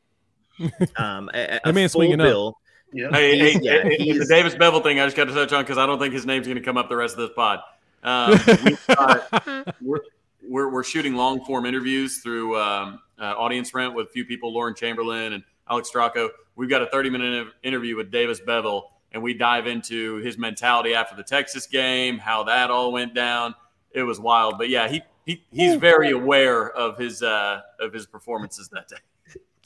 [0.96, 2.48] um, a, a man swinging bill.
[2.48, 2.54] Up.
[2.94, 3.10] Yeah.
[3.12, 5.76] Hey, hey, yeah, hey, the Davis Beville thing, I just got to touch on because
[5.76, 7.60] I don't think his name's going to come up the rest of this pod.
[8.02, 8.76] Um, we
[9.82, 10.00] we're,
[10.42, 14.54] we're, we're, shooting long form interviews through um, uh, Audience Rent with a few people,
[14.54, 16.28] Lauren Chamberlain and Alex Stracco.
[16.56, 20.94] We've got a 30 minute interview with Davis Beville, and we dive into his mentality
[20.94, 23.54] after the Texas game, how that all went down.
[23.92, 28.06] It was wild, but yeah, he, he he's very aware of his uh, of his
[28.06, 28.96] performances that day.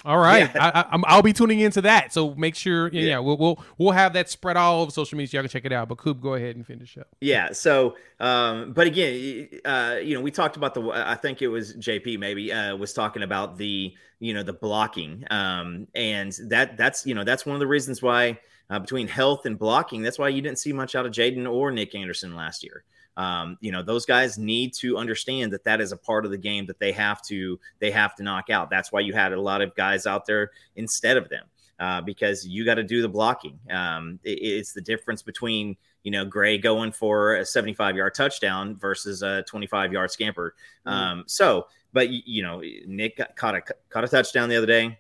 [0.05, 0.85] All right, yeah.
[0.93, 2.13] I, will be tuning into that.
[2.13, 5.29] So make sure, yeah, yeah, we'll, we'll we'll have that spread all over social media.
[5.29, 5.89] So y'all can check it out.
[5.89, 7.09] But Coop, go ahead and finish up.
[7.21, 7.53] Yeah.
[7.53, 10.83] So, um, but again, uh, you know, we talked about the.
[10.91, 15.25] I think it was JP maybe uh, was talking about the you know the blocking,
[15.31, 18.39] um, and that that's you know that's one of the reasons why
[18.69, 21.71] uh, between health and blocking, that's why you didn't see much out of Jayden or
[21.71, 22.85] Nick Anderson last year
[23.17, 26.39] um, you know those guys need to understand that that is a part of the
[26.39, 28.71] game that they have to they have to knock out.
[28.71, 31.45] That's why you had a lot of guys out there instead of them
[31.79, 33.59] uh, because you got to do the blocking.
[33.71, 38.77] Um, it, it's the difference between you know gray going for a 75 yard touchdown
[38.77, 40.55] versus a 25 yard scamper.
[40.87, 40.97] Mm-hmm.
[40.97, 44.99] um, so but you know nick caught a caught a touchdown the other day.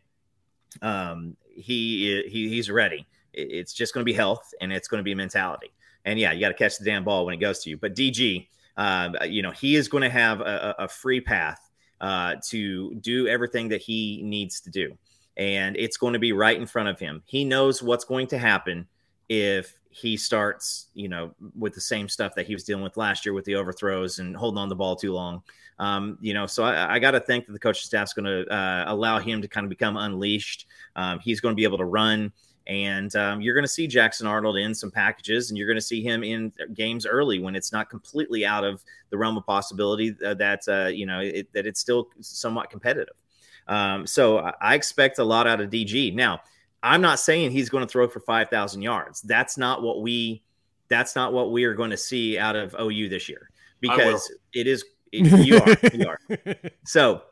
[0.82, 3.06] Um, he, he he's ready.
[3.32, 5.72] It's just going to be health and it's going to be mentality
[6.04, 7.76] and yeah, you got to catch the damn ball when it goes to you.
[7.76, 8.46] But DG,
[8.76, 13.28] uh, you know, he is going to have a, a free path uh, to do
[13.28, 14.96] everything that he needs to do.
[15.36, 17.22] And it's going to be right in front of him.
[17.26, 18.86] He knows what's going to happen
[19.28, 23.24] if he starts, you know, with the same stuff that he was dealing with last
[23.24, 25.42] year with the overthrows and holding on the ball too long.
[25.78, 28.52] Um, you know, so I, I got to think that the coaching staff's going to
[28.52, 30.66] uh, allow him to kind of become unleashed.
[30.96, 32.32] Um, he's going to be able to run.
[32.66, 35.82] And um, you're going to see Jackson Arnold in some packages, and you're going to
[35.82, 40.10] see him in games early when it's not completely out of the realm of possibility
[40.10, 43.14] that uh, you know it, that it's still somewhat competitive.
[43.68, 46.14] Um, so I expect a lot out of DG.
[46.14, 46.40] Now,
[46.82, 49.22] I'm not saying he's going to throw for 5,000 yards.
[49.22, 50.42] That's not what we.
[50.88, 53.48] That's not what we are going to see out of OU this year
[53.80, 54.84] because it is.
[55.12, 55.94] It, you are.
[55.94, 56.70] you are.
[56.84, 57.22] So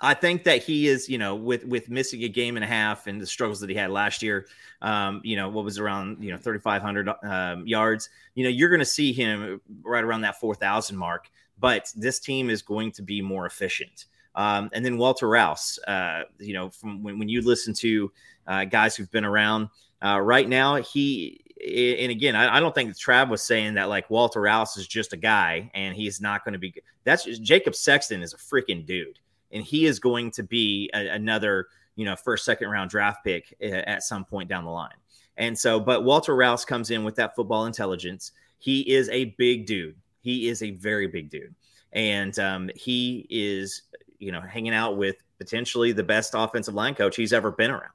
[0.00, 3.06] I think that he is, you know, with with missing a game and a half
[3.06, 4.46] and the struggles that he had last year,
[4.82, 8.80] um, you know, what was around, you know, 3,500 um, yards, you know, you're going
[8.80, 11.30] to see him right around that 4,000 mark.
[11.58, 14.06] But this team is going to be more efficient.
[14.34, 18.12] Um, and then Walter Rouse, uh, you know, from when, when you listen to
[18.46, 19.68] uh, guys who've been around
[20.04, 24.40] uh, right now, he and again, I, don't think Trav was saying that like Walter
[24.40, 26.74] Rouse is just a guy and he's not going to be.
[27.04, 29.18] That's just, Jacob Sexton is a freaking dude,
[29.54, 33.54] and he is going to be a, another you know first second round draft pick
[33.62, 34.90] at some point down the line.
[35.36, 38.32] And so, but Walter Rouse comes in with that football intelligence.
[38.58, 39.96] He is a big dude.
[40.20, 41.54] He is a very big dude,
[41.92, 43.82] and um, he is
[44.18, 47.92] you know hanging out with potentially the best offensive line coach he's ever been around.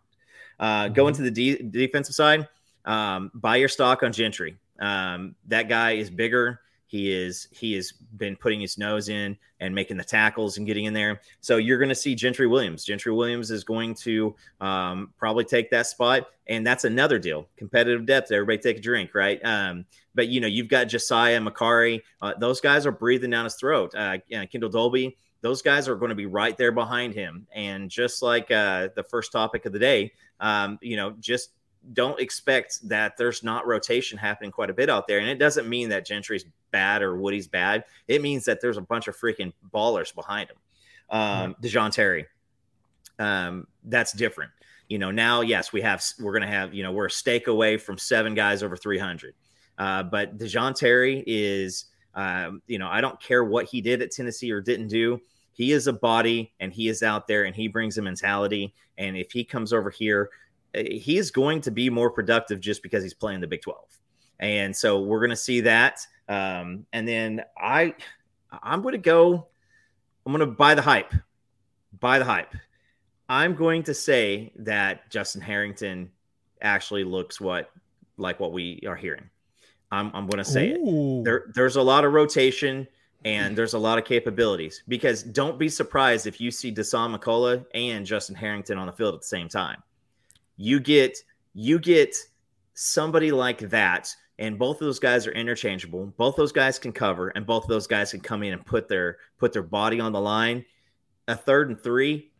[0.59, 0.93] Uh, mm-hmm.
[0.93, 2.47] Going to the de- defensive side,
[2.85, 4.57] um, buy your stock on Gentry.
[4.79, 6.61] Um, that guy is bigger.
[6.89, 10.85] He is he has been putting his nose in and making the tackles and getting
[10.85, 11.21] in there.
[11.39, 12.83] So you're going to see Gentry Williams.
[12.83, 17.47] Gentry Williams is going to um, probably take that spot, and that's another deal.
[17.57, 18.31] Competitive depth.
[18.31, 19.39] Everybody take a drink, right?
[19.45, 19.85] Um,
[20.15, 22.01] but you know you've got Josiah Macari.
[22.23, 23.93] Uh, those guys are breathing down his throat.
[23.93, 25.15] Uh, Kendel Dolby.
[25.41, 27.45] Those guys are going to be right there behind him.
[27.53, 31.51] And just like uh, the first topic of the day, um, you know, just
[31.93, 35.19] don't expect that there's not rotation happening quite a bit out there.
[35.19, 37.85] And it doesn't mean that Gentry's bad or Woody's bad.
[38.07, 40.57] It means that there's a bunch of freaking ballers behind him.
[41.09, 42.27] Um, Da'Jon Terry,
[43.17, 44.51] um, that's different.
[44.87, 47.47] You know, now, yes, we have, we're going to have, you know, we're a stake
[47.47, 49.33] away from seven guys over 300.
[49.77, 54.11] Uh, but Da'Jon Terry is, um, you know, I don't care what he did at
[54.11, 55.21] Tennessee or didn't do.
[55.53, 58.73] He is a body and he is out there and he brings a mentality.
[58.97, 60.29] And if he comes over here,
[60.73, 63.77] eh, he is going to be more productive just because he's playing the Big 12.
[64.39, 65.99] And so we're going to see that.
[66.29, 67.95] Um, and then I,
[68.63, 69.47] I'm going to go,
[70.25, 71.11] I'm going to buy the hype,
[71.99, 72.53] buy the hype.
[73.27, 76.11] I'm going to say that Justin Harrington
[76.61, 77.71] actually looks what
[78.17, 79.29] like what we are hearing.
[79.91, 81.21] I'm, I'm going to say Ooh.
[81.21, 81.25] it.
[81.25, 82.87] There, there's a lot of rotation
[83.25, 87.65] and there's a lot of capabilities because don't be surprised if you see Dasan McCullough
[87.73, 89.81] and Justin Harrington on the field at the same time.
[90.57, 91.17] You get
[91.53, 92.15] you get
[92.73, 96.13] somebody like that, and both of those guys are interchangeable.
[96.17, 98.87] Both those guys can cover, and both of those guys can come in and put
[98.87, 100.65] their put their body on the line.
[101.27, 102.31] A third and three,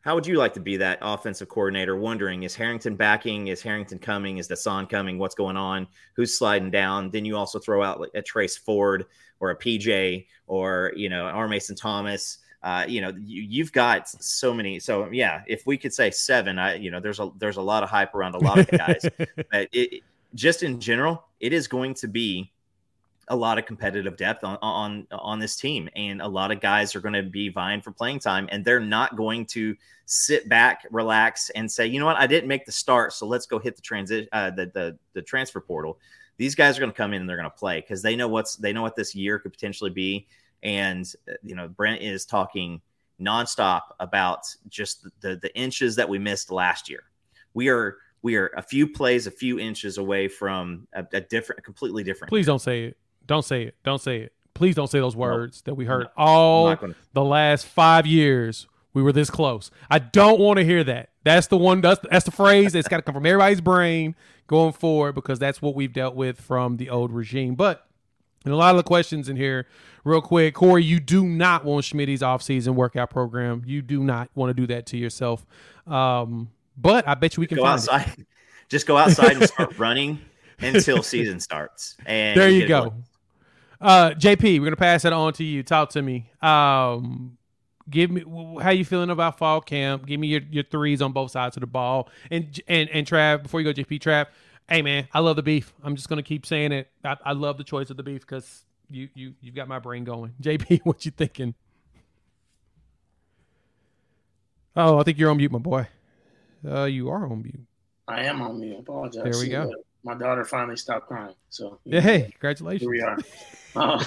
[0.00, 1.96] how would you like to be that offensive coordinator?
[1.96, 3.48] Wondering is Harrington backing?
[3.48, 4.38] Is Harrington coming?
[4.38, 5.18] Is Dasan coming?
[5.18, 5.86] What's going on?
[6.14, 7.10] Who's sliding down?
[7.10, 9.04] Then you also throw out a Trace Ford
[9.40, 12.38] or a PJ or you know R Mason Thomas.
[12.62, 14.80] Uh, you know you, have got so many.
[14.80, 17.82] So yeah, if we could say seven, I you know there's a there's a lot
[17.82, 19.04] of hype around a lot of guys.
[19.50, 20.02] but it,
[20.34, 22.52] just in general, it is going to be
[23.28, 26.94] a lot of competitive depth on on on this team, and a lot of guys
[26.96, 29.76] are going to be vying for playing time, and they're not going to
[30.06, 33.46] sit back, relax, and say, you know what, I didn't make the start, so let's
[33.46, 35.98] go hit the transition, uh, the, the the transfer portal.
[36.36, 38.28] These guys are going to come in and they're going to play because they know
[38.28, 40.26] what's they know what this year could potentially be,
[40.62, 41.10] and
[41.42, 42.80] you know Brent is talking
[43.20, 47.04] nonstop about just the, the inches that we missed last year.
[47.54, 51.60] We are we are a few plays, a few inches away from a, a different,
[51.60, 52.28] a completely different.
[52.28, 52.96] Please don't say it.
[53.26, 53.74] Don't say it.
[53.84, 54.32] Don't say it.
[54.54, 56.94] Please don't say those words that we heard all gonna...
[57.12, 58.66] the last five years.
[58.92, 59.70] We were this close.
[59.88, 61.10] I don't want to hear that.
[61.22, 61.80] That's the one.
[61.80, 64.16] That's, that's the phrase that's got to come from everybody's brain
[64.48, 67.54] going forward because that's what we've dealt with from the old regime.
[67.54, 67.86] But
[68.44, 69.66] and a lot of the questions in here,
[70.02, 73.62] real quick, Corey, you do not want Schmidt's offseason workout program.
[73.66, 75.46] You do not want to do that to yourself.
[75.86, 78.14] Um, but I bet you we can go outside.
[78.18, 78.26] It.
[78.68, 80.20] Just go outside and start running
[80.60, 81.96] until season starts.
[82.06, 82.94] And there you, go.
[83.80, 85.62] Uh, JP, we're gonna pass it on to you.
[85.62, 86.30] Talk to me.
[86.42, 87.38] Um,
[87.88, 88.24] give me
[88.62, 90.06] how you feeling about fall camp.
[90.06, 92.08] Give me your, your threes on both sides of the ball.
[92.30, 94.26] And and and Trav, before you go, JP, Trav,
[94.68, 95.72] hey man, I love the beef.
[95.82, 96.88] I'm just gonna keep saying it.
[97.04, 100.04] I, I love the choice of the beef because you you you've got my brain
[100.04, 100.34] going.
[100.42, 101.54] JP, what you thinking?
[104.76, 105.88] Oh, I think you're on mute, my boy.
[106.66, 107.66] Uh, you are on mute.
[108.08, 108.76] I am on mute.
[108.76, 109.22] I apologize.
[109.24, 109.72] There we go.
[110.02, 111.34] My daughter finally stopped crying.
[111.50, 112.82] So yeah, hey, congratulations.
[112.82, 113.18] Here we are.
[113.76, 114.02] Uh,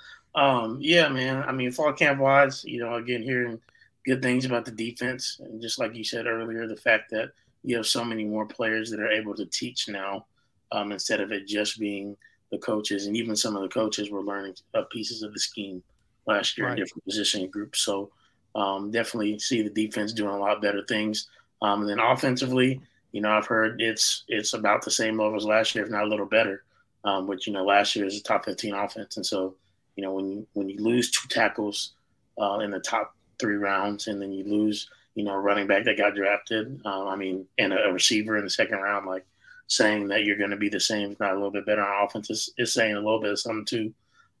[0.36, 1.42] um, yeah, man.
[1.42, 3.60] I mean, fall camp wise, you know, again, hearing
[4.06, 7.32] good things about the defense, and just like you said earlier, the fact that
[7.64, 10.26] you have so many more players that are able to teach now,
[10.70, 12.16] um, instead of it just being
[12.52, 15.82] the coaches, and even some of the coaches were learning uh, pieces of the scheme
[16.26, 16.78] last year right.
[16.78, 17.80] in different position groups.
[17.80, 18.10] So
[18.54, 21.28] um, definitely see the defense doing a lot better things.
[21.62, 22.80] Um, and then offensively,
[23.12, 26.04] you know, I've heard it's it's about the same level as last year, if not
[26.04, 26.64] a little better.
[27.02, 29.54] Um, which you know, last year is a top 15 offense, and so
[29.96, 31.92] you know when you when you lose two tackles
[32.40, 35.84] uh, in the top three rounds, and then you lose you know a running back
[35.84, 39.24] that got drafted, um, I mean, and a, a, receiver in the second round, like
[39.66, 42.04] saying that you're going to be the same, if not a little bit better on
[42.04, 43.94] offense, is, is saying a little bit of something too.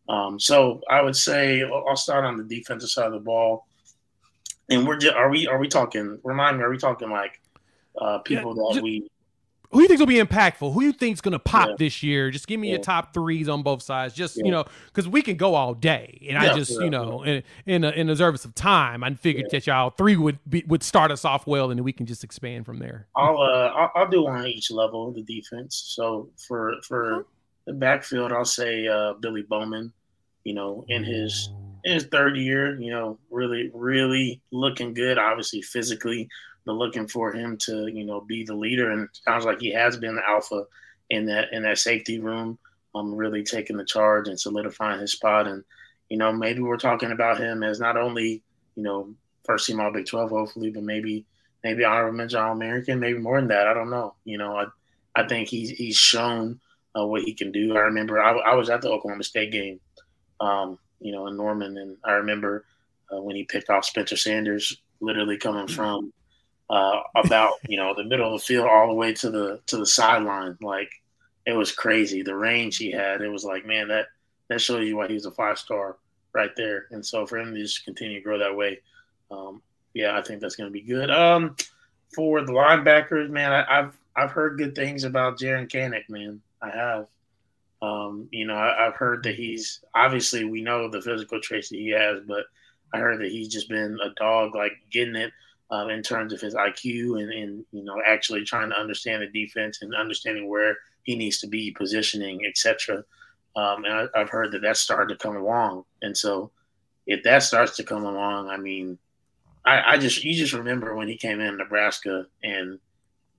[0.08, 3.66] Um, so I would say I'll start on the defensive side of the ball,
[4.70, 6.18] and we're just, are we are we talking?
[6.24, 7.40] Remind me, are we talking like
[8.00, 9.10] uh, people yeah, that just, we
[9.72, 10.72] who do you think's gonna be impactful?
[10.72, 11.74] Who do you think's gonna pop Yeah.
[11.78, 12.30] this year?
[12.30, 12.74] Just give me Yeah.
[12.74, 14.14] your top threes on both sides.
[14.14, 17.42] Just you know, because we can go all day, and I just you know, in
[17.66, 20.82] in a, in a service of time, I figured that y'all three would be, would
[20.82, 23.06] start us off well, and then we can just expand from there.
[23.14, 25.80] I'll uh I'll, I'll do one on each level of the defense.
[25.94, 27.26] So for for
[27.66, 29.92] the backfield, I'll say uh, Billy Bowman.
[30.42, 31.50] You know, in his
[31.84, 35.18] in his third year, you know, really really looking good.
[35.18, 36.28] Obviously physically,
[36.64, 39.72] but looking for him to you know be the leader, and it sounds like he
[39.72, 40.64] has been the alpha
[41.10, 42.58] in that in that safety room.
[42.92, 45.62] Um, really taking the charge and solidifying his spot, and
[46.08, 48.42] you know maybe we're talking about him as not only
[48.74, 49.14] you know
[49.44, 51.24] first team All Big Twelve, hopefully, but maybe
[51.62, 53.68] maybe honorable mention All American, maybe more than that.
[53.68, 54.14] I don't know.
[54.24, 54.66] You know, I
[55.14, 56.60] I think he's he's shown
[56.98, 57.76] uh, what he can do.
[57.76, 59.80] I remember I, I was at the Oklahoma State game,
[60.40, 62.64] um, you know, in Norman, and I remember
[63.12, 66.12] uh, when he picked off Spencer Sanders, literally coming from
[66.68, 69.76] uh, about you know the middle of the field all the way to the to
[69.76, 70.56] the sideline.
[70.60, 70.90] Like
[71.46, 73.20] it was crazy the range he had.
[73.20, 74.06] It was like man that
[74.48, 75.96] that shows you why he was a five star
[76.32, 76.86] right there.
[76.90, 78.80] And so for him to just continue to grow that way,
[79.30, 79.62] um,
[79.94, 81.10] yeah, I think that's going to be good.
[81.10, 81.56] Um,
[82.14, 86.40] for the linebackers, man, I, I've I've heard good things about Jaren Kanak, man.
[86.60, 87.06] I have.
[87.82, 91.76] Um, you know, I, I've heard that he's obviously we know the physical traits that
[91.76, 92.44] he has, but
[92.92, 95.32] I heard that he's just been a dog, like getting it
[95.70, 99.28] um, in terms of his IQ and, and you know actually trying to understand the
[99.28, 103.04] defense and understanding where he needs to be, positioning, etc.
[103.56, 106.50] Um, and I, I've heard that that's starting to come along, and so
[107.06, 108.98] if that starts to come along, I mean,
[109.64, 112.78] I, I just you just remember when he came in Nebraska and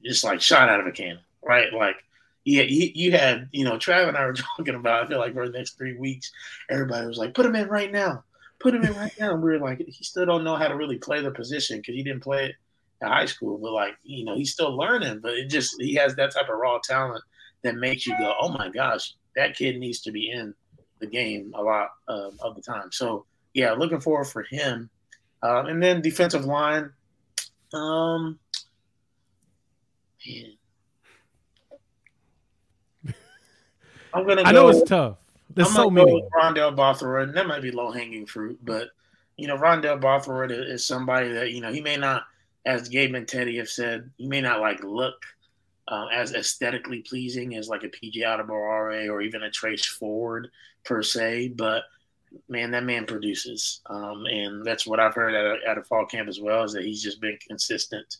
[0.03, 1.71] just like shot out of a cannon, right?
[1.73, 1.97] Like
[2.43, 5.03] yeah, you, you had you know Trav and I were talking about.
[5.03, 6.31] I feel like for the next three weeks,
[6.69, 8.23] everybody was like, "Put him in right now,
[8.59, 10.75] put him in right now." And we were like, he still don't know how to
[10.75, 12.55] really play the position because he didn't play it
[13.01, 13.57] in high school.
[13.57, 15.19] But like you know, he's still learning.
[15.21, 17.23] But it just he has that type of raw talent
[17.63, 20.53] that makes you go, "Oh my gosh, that kid needs to be in
[20.99, 24.89] the game a lot uh, of the time." So yeah, looking forward for him.
[25.43, 26.91] Um, and then defensive line.
[27.73, 28.39] Um,
[30.25, 30.57] man.
[34.13, 34.43] I'm gonna.
[34.43, 35.17] I know go- it's tough.
[35.53, 36.13] There's I'm so many.
[36.13, 38.89] with Rondell Bothroyd, and that might be low hanging fruit, but
[39.37, 42.23] you know, Rondell Bothroyd is, somebody that you know he may not,
[42.65, 45.15] as Gabe and Teddy have said, he may not like look
[45.87, 50.49] um, as aesthetically pleasing as like a PJ Adebawore or even a Trace Ford
[50.85, 51.83] per se, but
[52.47, 56.05] man, that man produces, um, and that's what I've heard at a, at a fall
[56.05, 56.63] camp as well.
[56.63, 58.17] Is that he's just been consistent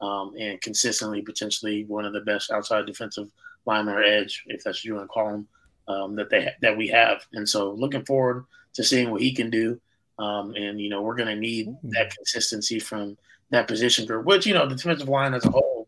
[0.00, 3.30] um, and consistently potentially one of the best outside defensive
[3.68, 5.48] lineman or edge, if that's what you want to call him,
[5.86, 7.24] um, that they that we have.
[7.32, 9.80] And so, looking forward to seeing what he can do.
[10.18, 13.16] Um, and you know, we're going to need that consistency from
[13.50, 15.86] that position group, which you know, the defensive line as a whole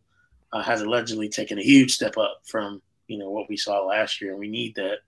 [0.52, 4.20] uh, has allegedly taken a huge step up from you know what we saw last
[4.20, 4.98] year, and we need that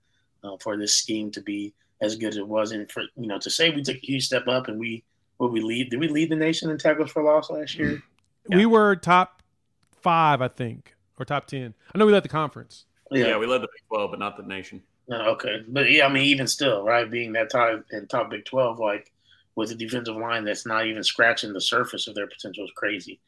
[0.43, 2.71] uh, for this scheme to be as good as it was.
[2.71, 5.03] And for you know, to say we took a huge step up and we
[5.37, 8.01] what we lead, did we lead the nation in tackles for loss last year?
[8.49, 9.41] We were top
[10.01, 11.73] five, I think, or top ten.
[11.93, 12.85] I know we led the conference.
[13.11, 14.81] Yeah, we led the Big 12, but not the nation.
[15.07, 18.45] No, okay, but yeah, I mean, even still, right, being that top in top Big
[18.45, 19.11] Twelve, like
[19.55, 23.19] with a defensive line that's not even scratching the surface of their potential is crazy.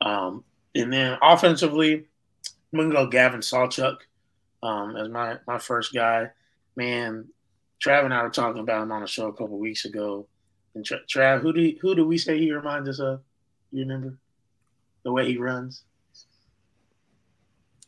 [0.00, 2.04] Um, and then offensively,
[2.72, 3.96] I'm gonna go Gavin Sawchuk
[4.62, 6.28] um, as my my first guy.
[6.76, 7.28] Man,
[7.84, 10.26] Trav and I were talking about him on a show a couple weeks ago.
[10.74, 13.22] And Tra- Trav, who do who do we say he reminds us of?
[13.70, 14.18] You remember
[15.04, 15.84] the way he runs?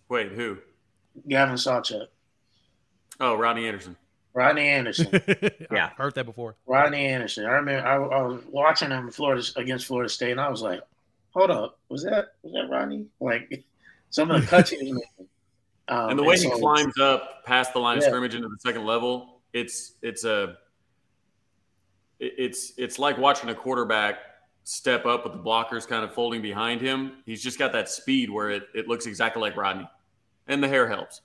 [0.08, 0.58] Wait, who?
[1.28, 2.06] Gavin Sawchuk,
[3.20, 3.96] Oh, Rodney Anderson.
[4.32, 5.08] Rodney Anderson.
[5.70, 5.86] Yeah.
[5.92, 6.56] I've heard that before.
[6.66, 7.46] Rodney Anderson.
[7.46, 10.60] I remember I, I was watching him in Florida against Florida State, and I was
[10.62, 10.80] like,
[11.30, 13.64] "Hold up, was that was that Rodney?" Like
[14.10, 15.28] some of the cuts he was making.
[15.86, 18.58] Um, and the way he so- climbs up past the line of scrimmage into the
[18.58, 20.56] second level, it's it's a
[22.20, 24.16] it's it's like watching a quarterback
[24.64, 27.18] step up with the blockers kind of folding behind him.
[27.24, 29.88] He's just got that speed where it, it looks exactly like Rodney,
[30.48, 31.20] and the hair helps.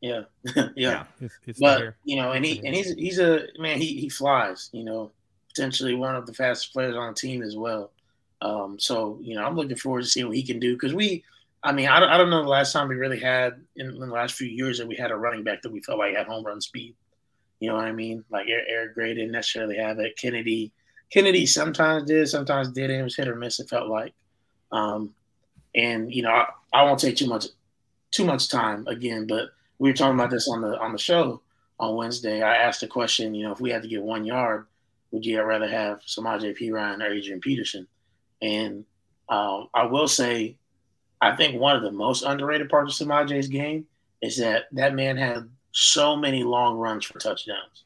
[0.00, 0.22] yeah,
[0.56, 1.04] yeah, Yeah.
[1.20, 3.78] It's, it's But you know, and he and he's he's a man.
[3.78, 4.70] He he flies.
[4.72, 5.10] You know,
[5.48, 7.90] potentially one of the fastest players on the team as well.
[8.40, 11.24] Um, so you know, I'm looking forward to seeing what he can do because we.
[11.62, 13.98] I mean, I don't, I don't know the last time we really had in, in
[13.98, 16.26] the last few years that we had a running back that we felt like had
[16.26, 16.94] home run speed.
[17.58, 18.24] You know what I mean?
[18.30, 20.16] Like Eric, Eric Gray didn't necessarily have it.
[20.16, 20.70] Kennedy,
[21.12, 23.00] Kennedy sometimes did, sometimes didn't.
[23.00, 23.60] It was hit or miss.
[23.60, 24.12] It felt like,
[24.72, 25.14] um,
[25.74, 27.46] and you know, I, I won't take too much,
[28.10, 29.26] too much time again.
[29.26, 31.42] But we were talking about this on the on the show
[31.78, 32.42] on Wednesday.
[32.42, 34.66] I asked the question, you know, if we had to get one yard,
[35.10, 37.86] would you rather have Samaje Perine or Adrian Peterson?
[38.42, 38.84] And
[39.28, 40.56] um, I will say,
[41.20, 43.86] I think one of the most underrated parts of Samaje's game
[44.22, 47.84] is that that man had so many long runs for touchdowns,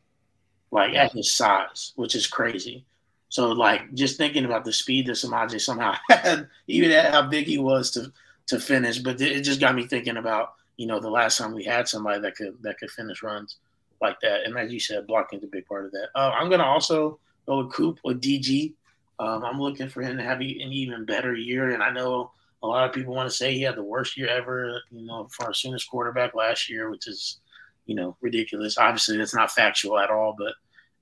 [0.70, 2.84] like at his size, which is crazy.
[3.30, 7.46] So, like, just thinking about the speed that Samaje somehow had, even at how big
[7.46, 8.12] he was to
[8.48, 11.64] to finish, but it just got me thinking about you know the last time we
[11.64, 13.56] had somebody that could that could finish runs
[14.02, 16.08] like that, and as you said, blocking is a big part of that.
[16.14, 18.74] Uh, I'm gonna also go with Coop or DG.
[19.20, 22.66] Um, I'm looking for him to have an even better year, and I know a
[22.66, 25.46] lot of people want to say he had the worst year ever, you know, for
[25.46, 27.38] our soonest quarterback last year, which is,
[27.86, 28.76] you know, ridiculous.
[28.76, 30.54] Obviously, that's not factual at all, but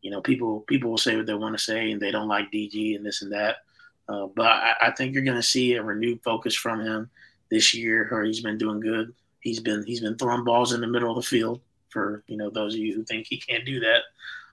[0.02, 2.52] you know, people people will say what they want to say, and they don't like
[2.52, 3.56] DG and this and that.
[4.08, 7.10] Uh, but I, I, think you're going to see a renewed focus from him
[7.50, 9.12] this year, or he's been doing good.
[9.40, 12.50] He's been he's been throwing balls in the middle of the field for you know
[12.50, 14.02] those of you who think he can't do that.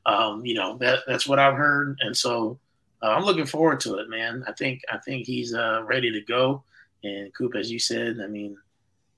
[0.05, 2.59] Um, you know that that's what I've heard, and so
[3.01, 4.43] uh, I'm looking forward to it, man.
[4.47, 6.63] I think I think he's uh, ready to go.
[7.03, 8.57] And Coop, as you said, I mean,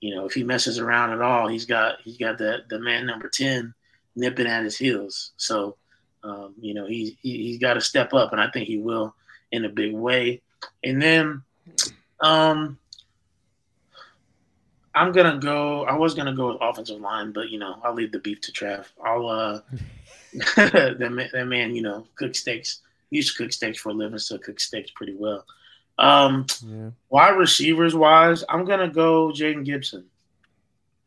[0.02, 3.06] you know, if he messes around at all, he's got he's got that the man
[3.06, 3.74] number ten
[4.16, 5.32] nipping at his heels.
[5.38, 5.78] So,
[6.24, 9.16] um, you know, he's he, he's got to step up, and I think he will
[9.52, 10.42] in a big way.
[10.84, 11.44] And then,
[12.20, 12.78] um,
[14.94, 15.86] I'm gonna go.
[15.86, 18.52] I was gonna go with offensive line, but you know, I'll leave the beef to
[18.52, 18.86] Trav.
[19.04, 19.62] I'll uh,
[20.56, 22.82] that man, that man, you know, cook steaks.
[23.10, 25.46] He used to cook steaks for a living, so cook steaks pretty well.
[26.00, 26.90] Um, yeah.
[27.10, 30.06] Wide receivers wise, I'm gonna go Jayden Gibson.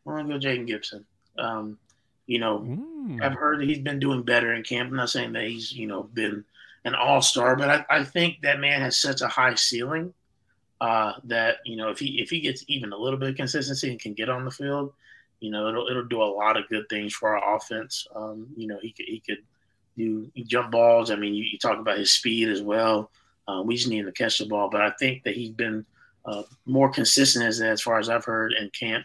[0.07, 1.05] I'm gonna go Jayden Gibson.
[1.39, 1.79] Um,
[2.31, 3.21] you know, mm.
[3.21, 4.89] I've heard that he's been doing better in camp.
[4.89, 6.45] I'm not saying that he's you know been
[6.85, 10.15] an all star, but I, I, think that man has such a high ceiling
[10.81, 13.91] uh, that you know if he if he gets even a little bit of consistency
[13.91, 14.93] and can get on the field,
[15.41, 18.07] you know it'll it'll do a lot of good things for our offense.
[18.15, 19.43] Um, you know he could he could
[19.97, 21.11] do jump balls.
[21.11, 23.11] I mean you, you talk about his speed as well.
[23.49, 24.71] Uh, we just need him to catch the ball.
[24.71, 25.85] But I think that he's been
[26.25, 29.05] uh, more consistent as as far as I've heard in camp.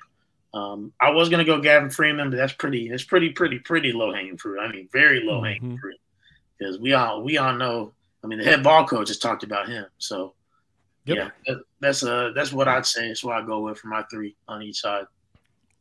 [0.55, 4.13] Um, I was gonna go Gavin Freeman, but that's pretty that's pretty pretty pretty low
[4.13, 4.59] hanging fruit.
[4.59, 5.75] I mean, very low hanging mm-hmm.
[5.75, 5.99] fruit
[6.57, 7.93] because we all we all know.
[8.23, 9.85] I mean, the head ball coach has talked about him.
[9.97, 10.33] So
[11.03, 11.17] yep.
[11.17, 13.09] yeah, that, that's uh that's what I'd say.
[13.09, 15.05] That's what I go with for my three on each side.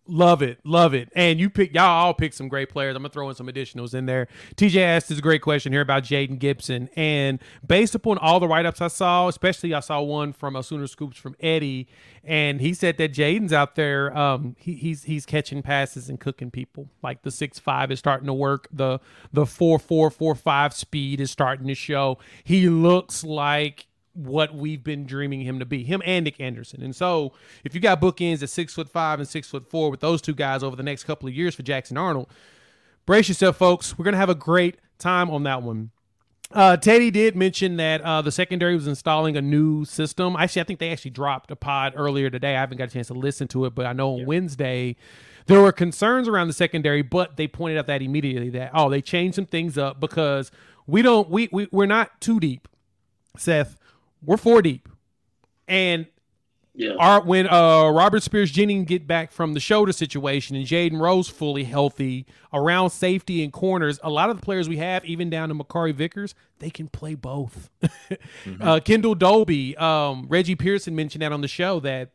[0.06, 1.08] Love it, love it.
[1.16, 2.94] And you pick y'all all pick some great players.
[2.94, 4.28] I'm gonna throw in some additionals in there.
[4.54, 8.66] TJ asked this great question here about Jayden Gibson, and based upon all the write
[8.66, 11.88] ups I saw, especially I saw one from a Sooner Scoops from Eddie,
[12.22, 14.14] and he said that Jayden's out there.
[14.14, 16.90] Um, he, he's he's catching passes and cooking people.
[17.02, 18.68] Like the six five is starting to work.
[18.70, 19.00] The
[19.32, 22.18] the four four four five speed is starting to show.
[22.44, 26.82] He looks like what we've been dreaming him to be, him and Nic Anderson.
[26.82, 27.32] And so,
[27.64, 30.34] if you got bookends at six foot five and six foot four with those two
[30.34, 32.28] guys over the next couple of years for Jackson Arnold,
[33.06, 33.98] brace yourself, folks.
[33.98, 35.90] We're gonna have a great time on that one.
[36.52, 40.36] Uh, Teddy did mention that uh, the secondary was installing a new system.
[40.38, 42.54] Actually, I think they actually dropped a pod earlier today.
[42.54, 44.26] I haven't got a chance to listen to it, but I know on yeah.
[44.26, 44.96] Wednesday
[45.46, 49.02] there were concerns around the secondary, but they pointed out that immediately that oh, they
[49.02, 50.52] changed some things up because
[50.86, 52.68] we don't we, we we're not too deep,
[53.36, 53.76] Seth
[54.24, 54.88] we're four deep,
[55.68, 56.06] and
[56.76, 56.94] yeah.
[56.98, 61.28] Our, when uh, Robert Spears Jennings get back from the shoulder situation and Jaden Rose
[61.28, 65.50] fully healthy around safety and corners, a lot of the players we have, even down
[65.50, 67.70] to Makari Vickers, they can play both.
[67.82, 68.60] mm-hmm.
[68.60, 72.10] uh, Kendel Dolby, um, Reggie Pearson mentioned that on the show that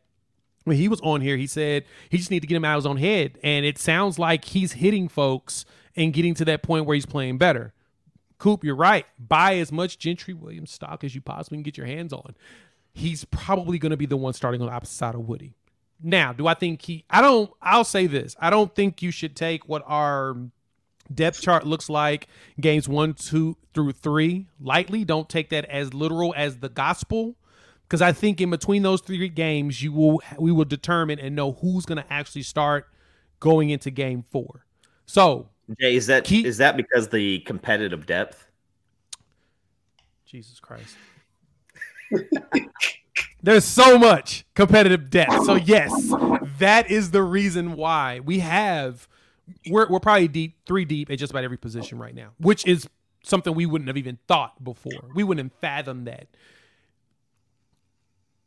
[0.64, 2.82] when he was on here, he said he just need to get him out of
[2.82, 5.64] his own head, and it sounds like he's hitting folks
[5.96, 7.72] and getting to that point where he's playing better.
[8.40, 9.06] Coop, you're right.
[9.18, 12.34] Buy as much Gentry Williams stock as you possibly can get your hands on.
[12.92, 15.52] He's probably going to be the one starting on the opposite side of Woody.
[16.02, 17.04] Now, do I think he?
[17.10, 17.52] I don't.
[17.60, 18.34] I'll say this.
[18.40, 20.36] I don't think you should take what our
[21.12, 22.28] depth chart looks like
[22.58, 25.04] games one, two through three lightly.
[25.04, 27.36] Don't take that as literal as the gospel,
[27.82, 31.52] because I think in between those three games, you will we will determine and know
[31.52, 32.86] who's going to actually start
[33.38, 34.64] going into game four.
[35.04, 38.46] So Jay, is that Keep, is that because the competitive depth?
[40.26, 40.96] Jesus Christ.
[43.42, 45.44] There's so much competitive depth.
[45.44, 45.90] So yes,
[46.58, 49.08] that is the reason why we have
[49.68, 52.88] we're we're probably deep three deep at just about every position right now, which is
[53.22, 55.10] something we wouldn't have even thought before.
[55.14, 56.28] We wouldn't have fathomed that.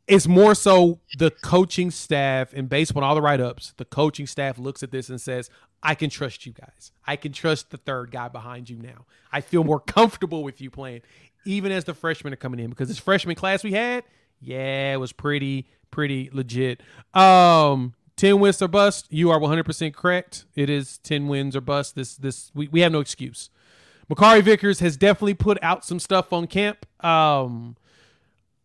[0.06, 4.26] It's more so the coaching staff, and based on all the write ups, the coaching
[4.26, 5.48] staff looks at this and says,
[5.84, 6.92] I can trust you guys.
[7.06, 9.04] I can trust the third guy behind you now.
[9.30, 11.02] I feel more comfortable with you playing,
[11.44, 14.04] even as the freshmen are coming in, because this freshman class we had,
[14.40, 16.82] yeah, it was pretty, pretty legit.
[17.12, 19.06] Um, 10 wins or bust.
[19.10, 20.46] You are 100% correct.
[20.54, 21.94] It is 10 wins or bust.
[21.94, 23.50] This, this, we, we have no excuse.
[24.10, 26.86] Makari Vickers has definitely put out some stuff on camp.
[27.04, 27.76] Um,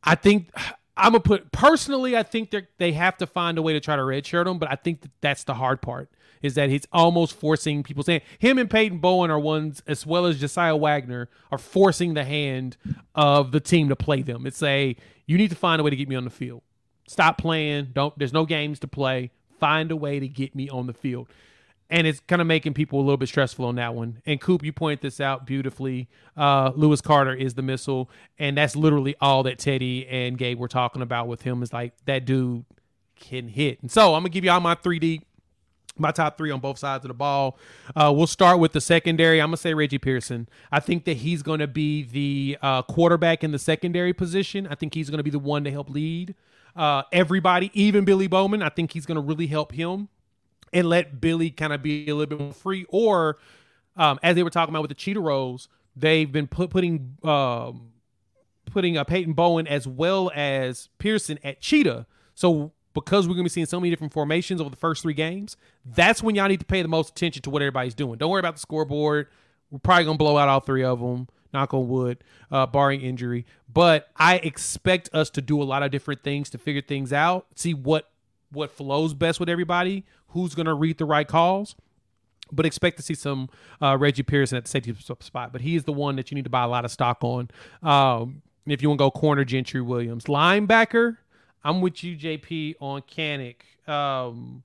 [0.03, 0.51] I think
[0.97, 2.15] I'm gonna put personally.
[2.17, 4.69] I think they they have to find a way to try to redshirt him, but
[4.69, 6.09] I think that that's the hard part.
[6.41, 10.25] Is that he's almost forcing people saying him and Peyton Bowen are ones as well
[10.25, 12.77] as Josiah Wagner are forcing the hand
[13.15, 14.45] of the team to play them.
[14.47, 16.61] It's a you need to find a way to get me on the field.
[17.07, 17.89] Stop playing.
[17.93, 18.17] Don't.
[18.17, 19.31] There's no games to play.
[19.59, 21.27] Find a way to get me on the field
[21.89, 24.21] and it's kind of making people a little bit stressful on that one.
[24.25, 26.07] And Coop, you point this out beautifully.
[26.37, 30.67] Uh, Lewis Carter is the missile, and that's literally all that Teddy and Gabe were
[30.67, 31.63] talking about with him.
[31.63, 32.65] Is like that dude
[33.19, 33.81] can hit.
[33.81, 35.23] And so I'm gonna give you all my 3D,
[35.97, 37.57] my top three on both sides of the ball.
[37.95, 39.41] Uh, we'll start with the secondary.
[39.41, 40.47] I'm gonna say Reggie Pearson.
[40.71, 44.67] I think that he's gonna be the uh, quarterback in the secondary position.
[44.67, 46.35] I think he's gonna be the one to help lead.
[46.75, 50.07] Uh, everybody, even Billy Bowman, I think he's going to really help him
[50.71, 52.85] and let Billy kind of be a little bit more free.
[52.89, 53.37] Or
[53.95, 57.91] um, as they were talking about with the cheetah rolls, they've been put, putting um,
[58.71, 62.05] putting a uh, Peyton Bowen as well as Pearson at cheetah.
[62.35, 65.57] So because we're gonna be seeing so many different formations over the first three games,
[65.85, 68.17] that's when y'all need to pay the most attention to what everybody's doing.
[68.17, 69.27] Don't worry about the scoreboard.
[69.71, 71.27] We're probably gonna blow out all three of them.
[71.51, 73.45] Knock on wood, uh, barring injury.
[73.71, 77.47] But I expect us to do a lot of different things to figure things out,
[77.55, 78.09] see what
[78.51, 81.75] what flows best with everybody, who's going to read the right calls.
[82.51, 83.49] But expect to see some
[83.81, 85.51] uh, Reggie Pearson at the safety spot.
[85.51, 87.49] But he is the one that you need to buy a lot of stock on.
[87.83, 90.25] Um, if you want to go corner, Gentry Williams.
[90.25, 91.17] Linebacker,
[91.63, 93.55] I'm with you, JP, on Kanak.
[93.87, 94.63] Um,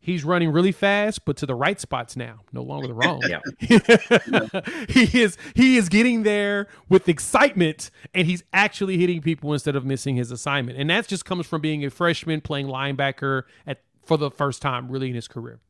[0.00, 3.22] he's running really fast, but to the right spots now, no longer the wrong.
[3.28, 3.40] yeah.
[4.88, 9.84] he is he is getting there with excitement, and he's actually hitting people instead of
[9.84, 10.78] missing his assignment.
[10.78, 14.90] And that just comes from being a freshman playing linebacker at for the first time
[14.90, 15.60] really in his career.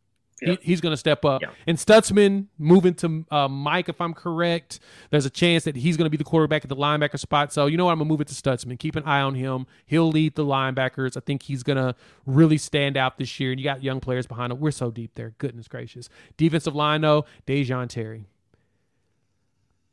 [0.42, 0.52] Yeah.
[0.52, 1.42] He, he's going to step up.
[1.42, 1.50] Yeah.
[1.66, 4.80] And Stutsman moving to uh, Mike, if I'm correct,
[5.10, 7.52] there's a chance that he's going to be the quarterback at the linebacker spot.
[7.52, 7.92] So, you know what?
[7.92, 8.78] I'm going to move it to Stutsman.
[8.78, 9.66] Keep an eye on him.
[9.86, 11.16] He'll lead the linebackers.
[11.16, 11.94] I think he's going to
[12.26, 13.50] really stand out this year.
[13.50, 14.60] And you got young players behind him.
[14.60, 15.34] We're so deep there.
[15.38, 16.08] Goodness gracious.
[16.36, 18.26] Defensive line, though, Da'Jon Terry.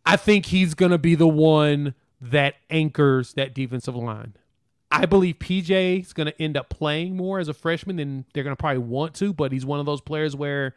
[0.06, 4.36] I think he's going to be the one that anchors that defensive line.
[4.90, 8.44] I believe PJ is going to end up playing more as a freshman than they're
[8.44, 10.76] going to probably want to, but he's one of those players where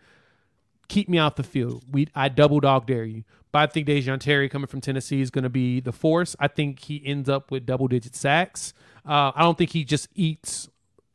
[0.88, 1.84] keep me off the field.
[1.90, 3.24] We I double dog dare you.
[3.52, 6.36] But I think Da'Jon Terry coming from Tennessee is going to be the force.
[6.38, 8.74] I think he ends up with double digit sacks.
[9.04, 10.68] Uh, I don't think he just eats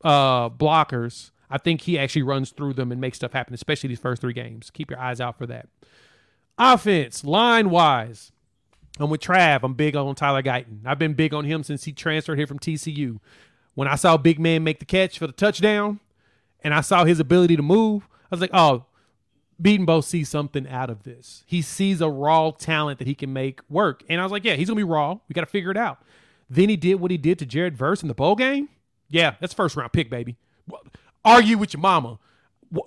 [0.04, 1.32] uh, blockers.
[1.50, 4.34] I think he actually runs through them and makes stuff happen, especially these first three
[4.34, 4.70] games.
[4.70, 5.70] Keep your eyes out for that.
[6.58, 8.32] Offense, line wise,
[9.00, 9.62] I'm with Trav.
[9.64, 10.86] I'm big on Tyler Guyton.
[10.86, 13.20] I've been big on him since he transferred here from TCU.
[13.74, 16.00] When I saw Big Man make the catch for the touchdown
[16.64, 18.86] and I saw his ability to move, I was like, oh,
[19.62, 21.44] Bedenbaugh sees something out of this.
[21.46, 24.04] He sees a raw talent that he can make work.
[24.10, 25.18] And I was like, yeah, he's to be raw.
[25.28, 26.00] We got to figure it out.
[26.50, 28.70] Then he did what he did to Jared Verse in the bowl game.
[29.10, 30.38] Yeah, that's first round pick, baby.
[31.24, 32.20] Argue with your mama.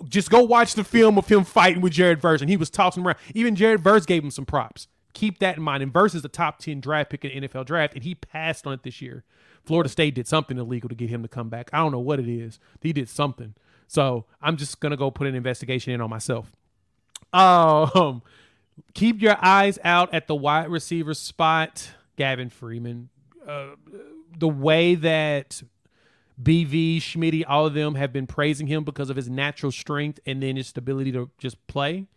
[0.05, 3.05] Just go watch the film of him fighting with Jared Verse, and he was tossing
[3.05, 3.17] around.
[3.33, 4.87] Even Jared Verse gave him some props.
[5.13, 5.83] Keep that in mind.
[5.83, 8.83] And versus the top 10 draft pick in NFL draft, and he passed on it
[8.83, 9.23] this year.
[9.63, 11.69] Florida State did something illegal to get him to come back.
[11.73, 12.59] I don't know what it is.
[12.81, 13.55] He did something.
[13.87, 16.51] So I'm just gonna go put an investigation in on myself.
[17.33, 18.21] Um,
[18.93, 21.91] keep your eyes out at the wide receiver spot.
[22.15, 23.09] Gavin Freeman.
[23.47, 23.69] Uh,
[24.37, 25.63] the way that
[26.41, 30.41] BV, Schmitty, all of them have been praising him because of his natural strength and
[30.41, 32.07] then his stability to just play.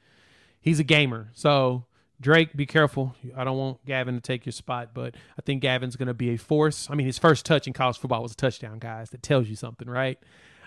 [0.61, 1.31] He's a gamer.
[1.35, 1.85] So
[2.23, 3.15] Drake, be careful.
[3.37, 6.31] I don't want Gavin to take your spot, but I think Gavin's going to be
[6.31, 6.89] a force.
[6.91, 9.11] I mean, his first touch in college football was a touchdown, guys.
[9.11, 10.19] That tells you something, right?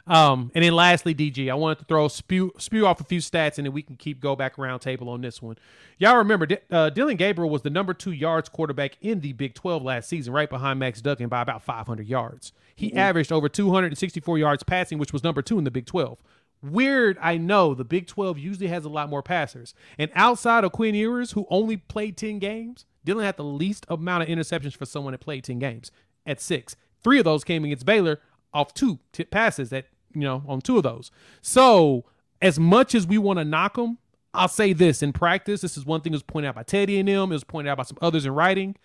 [0.08, 3.58] Um, and then lastly, DG, I wanted to throw spew spew off a few stats,
[3.58, 5.58] and then we can keep go back around table on this one.
[5.98, 9.82] Y'all remember uh, Dillon Gabriel was the number two yards quarterback in the Big 12
[9.82, 12.54] last season, right behind Max Duggan by about 500 yards.
[12.76, 13.00] He mm-hmm.
[13.00, 16.20] averaged over 264 yards passing, which was number two in the Big 12.
[16.66, 17.74] Weird, I know.
[17.74, 19.74] The Big 12 usually has a lot more passers.
[19.98, 24.24] And outside of Quinn Ewers, who only played 10 games, Dillon had the least amount
[24.24, 25.92] of interceptions for someone that played 10 games
[26.26, 26.76] at six.
[27.04, 28.20] Three of those came against Baylor
[28.54, 31.12] off two t- passes that, you know, on two of those.
[31.42, 32.06] So,
[32.42, 34.00] as much as we want to knock him,
[34.34, 35.62] I'll say this in practice.
[35.62, 37.32] This is one thing that was pointed out by Teddy and him.
[37.32, 38.76] It was pointed out by some others in writing.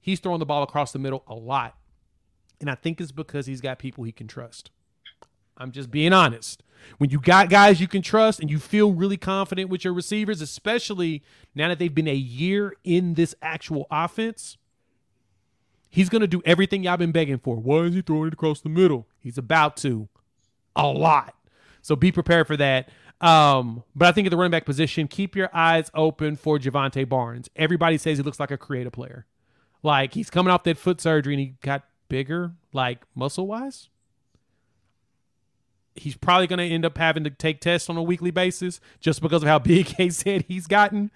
[0.00, 1.76] He's throwing the ball across the middle a lot.
[2.60, 4.70] And I think it's because he's got people he can trust.
[5.60, 6.62] I'm just being honest.
[6.98, 10.40] When you got guys you can trust and you feel really confident with your receivers,
[10.40, 11.22] especially
[11.54, 14.56] now that they've been a year in this actual offense,
[15.90, 17.56] he's going to do everything y'all been begging for.
[17.56, 19.06] Why is he throwing it across the middle?
[19.18, 20.08] He's about to
[20.74, 21.34] a lot.
[21.82, 22.88] So be prepared for that.
[23.20, 27.06] Um, but I think at the running back position, keep your eyes open for Jovantae
[27.06, 27.50] Barnes.
[27.54, 29.26] Everybody says he looks like a creative player.
[29.82, 33.90] Like he's coming off that foot surgery and he got bigger, like muscle wise.
[36.00, 39.20] He's probably going to end up having to take tests on a weekly basis just
[39.20, 41.10] because of how big he said he's gotten.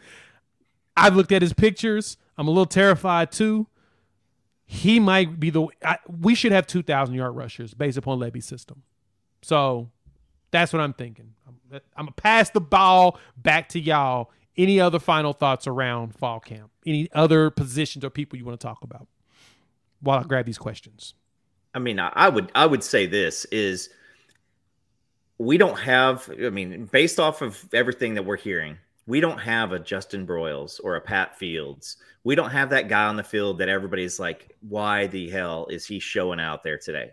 [0.97, 2.19] I've looked at his pictures.
[2.36, 3.66] I'm a little terrified too.
[4.66, 5.66] He might be the.
[5.85, 8.82] I, we should have 2,000 yard rushers based upon Lebby's system.
[9.43, 9.90] So
[10.51, 11.35] that's what I'm thinking.
[11.47, 14.31] I'm, I'm gonna pass the ball back to y'all.
[14.56, 16.70] Any other final thoughts around fall camp?
[16.86, 19.09] Any other positions or people you want to talk about?
[20.01, 21.15] While I grab these questions.
[21.74, 23.90] I mean, I would I would say this is
[25.39, 26.31] we don't have.
[26.43, 30.81] I mean, based off of everything that we're hearing, we don't have a Justin Broiles
[30.81, 31.97] or a Pat Fields.
[32.23, 35.85] We don't have that guy on the field that everybody's like, why the hell is
[35.85, 37.12] he showing out there today?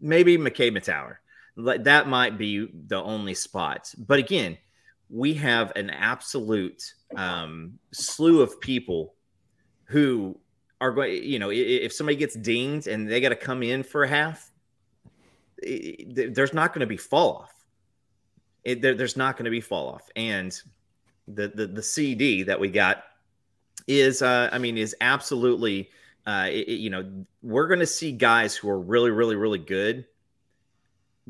[0.00, 1.16] Maybe Mettauer.
[1.56, 3.94] Like that might be the only spot.
[3.98, 4.56] But again,
[5.10, 9.14] we have an absolute um, slew of people
[9.84, 10.38] who
[10.80, 11.22] are going.
[11.22, 14.49] You know, if somebody gets dinged and they got to come in for a half,
[15.62, 17.54] there's not going to be fall off.
[18.64, 20.58] It, there, there's not going to be fall off, and
[21.26, 23.04] the, the the CD that we got
[23.86, 25.90] is, uh, I mean, is absolutely.
[26.26, 30.04] Uh, it, you know, we're going to see guys who are really, really, really good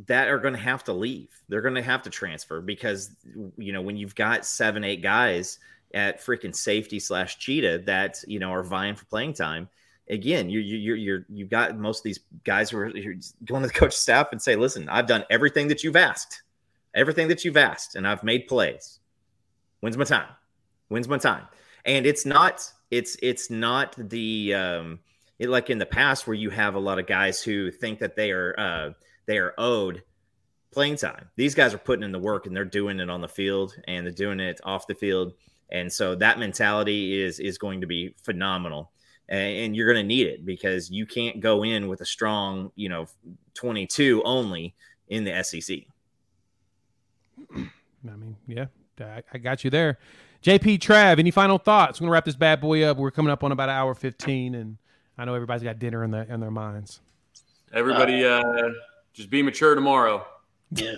[0.07, 1.29] that are going to have to leave.
[1.49, 3.15] They're going to have to transfer because
[3.57, 5.59] you know when you've got seven, eight guys
[5.93, 9.69] at freaking safety slash cheetah that you know are vying for playing time.
[10.11, 13.73] Again, you you you're you've got most of these guys who are going to the
[13.73, 16.43] coach staff and say, "Listen, I've done everything that you've asked,
[16.95, 18.99] everything that you've asked, and I've made plays.
[19.81, 20.29] When's my time?
[20.89, 21.47] When's my time?"
[21.85, 24.99] And it's not it's it's not the um,
[25.39, 28.17] it, like in the past where you have a lot of guys who think that
[28.17, 28.55] they are.
[28.59, 28.91] Uh,
[29.31, 30.03] they are owed
[30.73, 31.31] playing time.
[31.37, 34.05] These guys are putting in the work and they're doing it on the field and
[34.05, 35.35] they're doing it off the field.
[35.71, 38.91] And so that mentality is is going to be phenomenal.
[39.31, 42.89] And you're going to need it because you can't go in with a strong, you
[42.89, 43.07] know,
[43.55, 44.75] 22 only
[45.09, 45.79] in the SEC.
[47.55, 48.67] I mean, yeah,
[49.33, 49.99] I got you there.
[50.43, 52.01] JP Trav, any final thoughts?
[52.01, 52.97] We're gonna wrap this bad boy up.
[52.97, 54.79] We're coming up on about an hour 15, and
[55.19, 57.01] I know everybody's got dinner in their in their minds.
[57.73, 58.43] Everybody, uh,
[59.13, 60.27] just be mature tomorrow.
[60.73, 60.95] Yeah.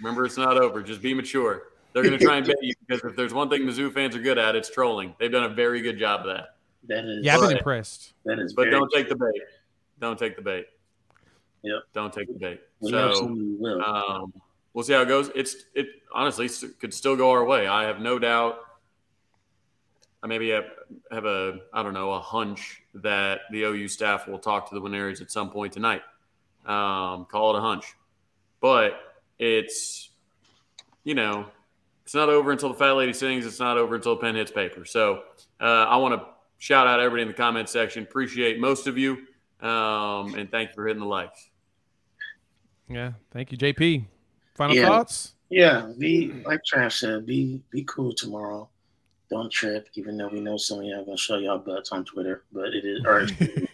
[0.00, 0.82] Remember, it's not over.
[0.82, 1.68] Just be mature.
[1.92, 4.20] They're going to try and bet you because if there's one thing Mizzou fans are
[4.20, 5.14] good at, it's trolling.
[5.18, 6.56] They've done a very good job of that.
[6.88, 7.24] That is.
[7.24, 8.14] Yeah, I've been impressed.
[8.24, 8.52] That is.
[8.52, 9.42] But don't take the bait.
[10.00, 10.66] Don't take the bait.
[11.62, 11.82] Yep.
[11.92, 12.60] Don't take the bait.
[12.80, 13.28] We so,
[13.58, 13.82] will.
[13.84, 14.32] um,
[14.72, 15.30] we'll see how it goes.
[15.34, 16.48] It's it honestly
[16.80, 17.66] could still go our way.
[17.66, 18.58] I have no doubt.
[20.22, 20.66] I maybe have,
[21.10, 24.80] have a I don't know a hunch that the OU staff will talk to the
[24.80, 26.02] Winners at some point tonight.
[26.66, 27.94] Um, call it a hunch,
[28.60, 29.00] but
[29.38, 30.10] it's
[31.04, 31.46] you know
[32.04, 33.46] it's not over until the fat lady sings.
[33.46, 34.84] It's not over until the pen hits paper.
[34.84, 35.22] So
[35.60, 36.26] uh, I want to
[36.60, 38.04] shout out everybody in the comment section.
[38.04, 39.18] Appreciate most of you,
[39.60, 41.50] um, and thank you for hitting the likes.
[42.88, 44.06] Yeah, thank you, JP.
[44.54, 44.86] Final Yeah.
[44.86, 45.34] thoughts?
[45.48, 48.68] Yeah, be like Trav said, be be cool tomorrow.
[49.30, 52.44] Don't trip, even though we know some of y'all gonna show y'all butts on Twitter,
[52.52, 53.26] but it is or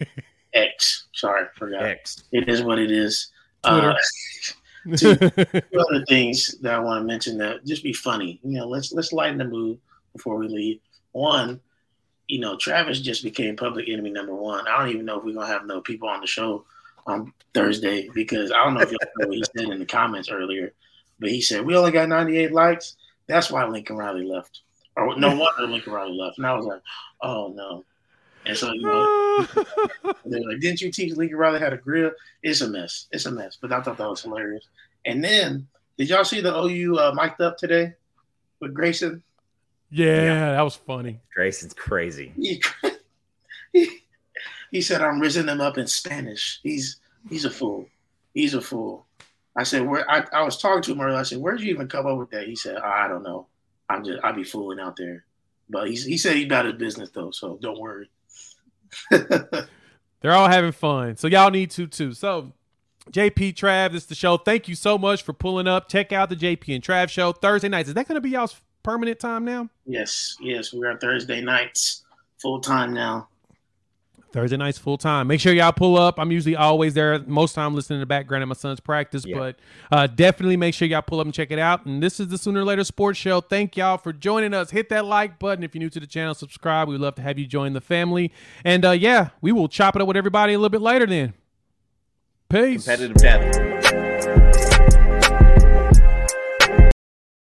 [0.53, 1.07] X.
[1.13, 1.83] Sorry, forgot.
[1.83, 2.23] X.
[2.31, 3.31] It is what it is.
[3.63, 3.95] Twitter.
[4.89, 8.39] Uh, two other things that I want to mention that just be funny.
[8.41, 9.79] You know, let's let's lighten the mood
[10.13, 10.79] before we leave.
[11.11, 11.59] One,
[12.27, 14.67] you know, Travis just became public enemy number one.
[14.67, 16.65] I don't even know if we're gonna have no people on the show
[17.05, 20.29] on Thursday because I don't know if y'all know what he said in the comments
[20.29, 20.73] earlier,
[21.19, 22.95] but he said we only got 98 likes.
[23.27, 24.61] That's why Lincoln Riley left.
[24.95, 26.37] Or no wonder Lincoln Riley left.
[26.37, 26.81] And I was like,
[27.21, 27.85] oh no.
[28.45, 29.47] And so you know,
[30.25, 32.11] they're like, didn't you teach Lincoln Riley how to grill?
[32.43, 33.07] It's a mess.
[33.11, 33.57] It's a mess.
[33.59, 34.67] But I thought that was hilarious.
[35.05, 35.67] And then,
[35.97, 37.93] did y'all see the OU uh, mic'd up today
[38.59, 39.23] with Grayson?
[39.89, 41.19] Yeah, that was funny.
[41.33, 42.33] Grayson's crazy.
[42.35, 42.61] He,
[43.73, 43.99] he,
[44.71, 46.97] he said, "I'm raising them up in Spanish." He's
[47.29, 47.87] he's a fool.
[48.33, 49.05] He's a fool.
[49.55, 51.17] I said, "Where?" I, I was talking to him earlier.
[51.17, 53.47] I said, "Where'd you even come up with that?" He said, oh, "I don't know.
[53.89, 55.25] I'm just I be fooling out there."
[55.69, 58.09] But he's, he said he's about his business though, so don't worry.
[59.11, 61.17] They're all having fun.
[61.17, 62.13] So y'all need to too.
[62.13, 62.53] So
[63.11, 64.37] JP Trav, this is the show.
[64.37, 65.89] Thank you so much for pulling up.
[65.89, 67.89] Check out the JP and Trav show Thursday nights.
[67.89, 69.67] Is that going to be y'all's permanent time now?
[69.85, 72.05] yes, yes, we are Thursday nights
[72.41, 73.27] full time now.
[74.31, 75.27] Thursday nights full time.
[75.27, 76.17] Make sure y'all pull up.
[76.19, 77.19] I'm usually always there.
[77.19, 79.37] Most time listening in the background at my son's practice, Yeah.
[79.37, 79.55] but
[79.91, 81.85] uh, definitely make sure y'all pull up and check it out.
[81.85, 83.41] And this is the Sooner or Later Sports Show.
[83.41, 84.69] Thank y'all for joining us.
[84.71, 86.33] Hit that like button if you're new to the channel.
[86.33, 86.87] Subscribe.
[86.87, 88.31] We'd love to have you join the family.
[88.63, 91.05] And uh, yeah, we will chop it up with everybody a little bit later.
[91.07, 91.33] Then,
[92.49, 92.83] peace.
[92.85, 93.76] Competitive death.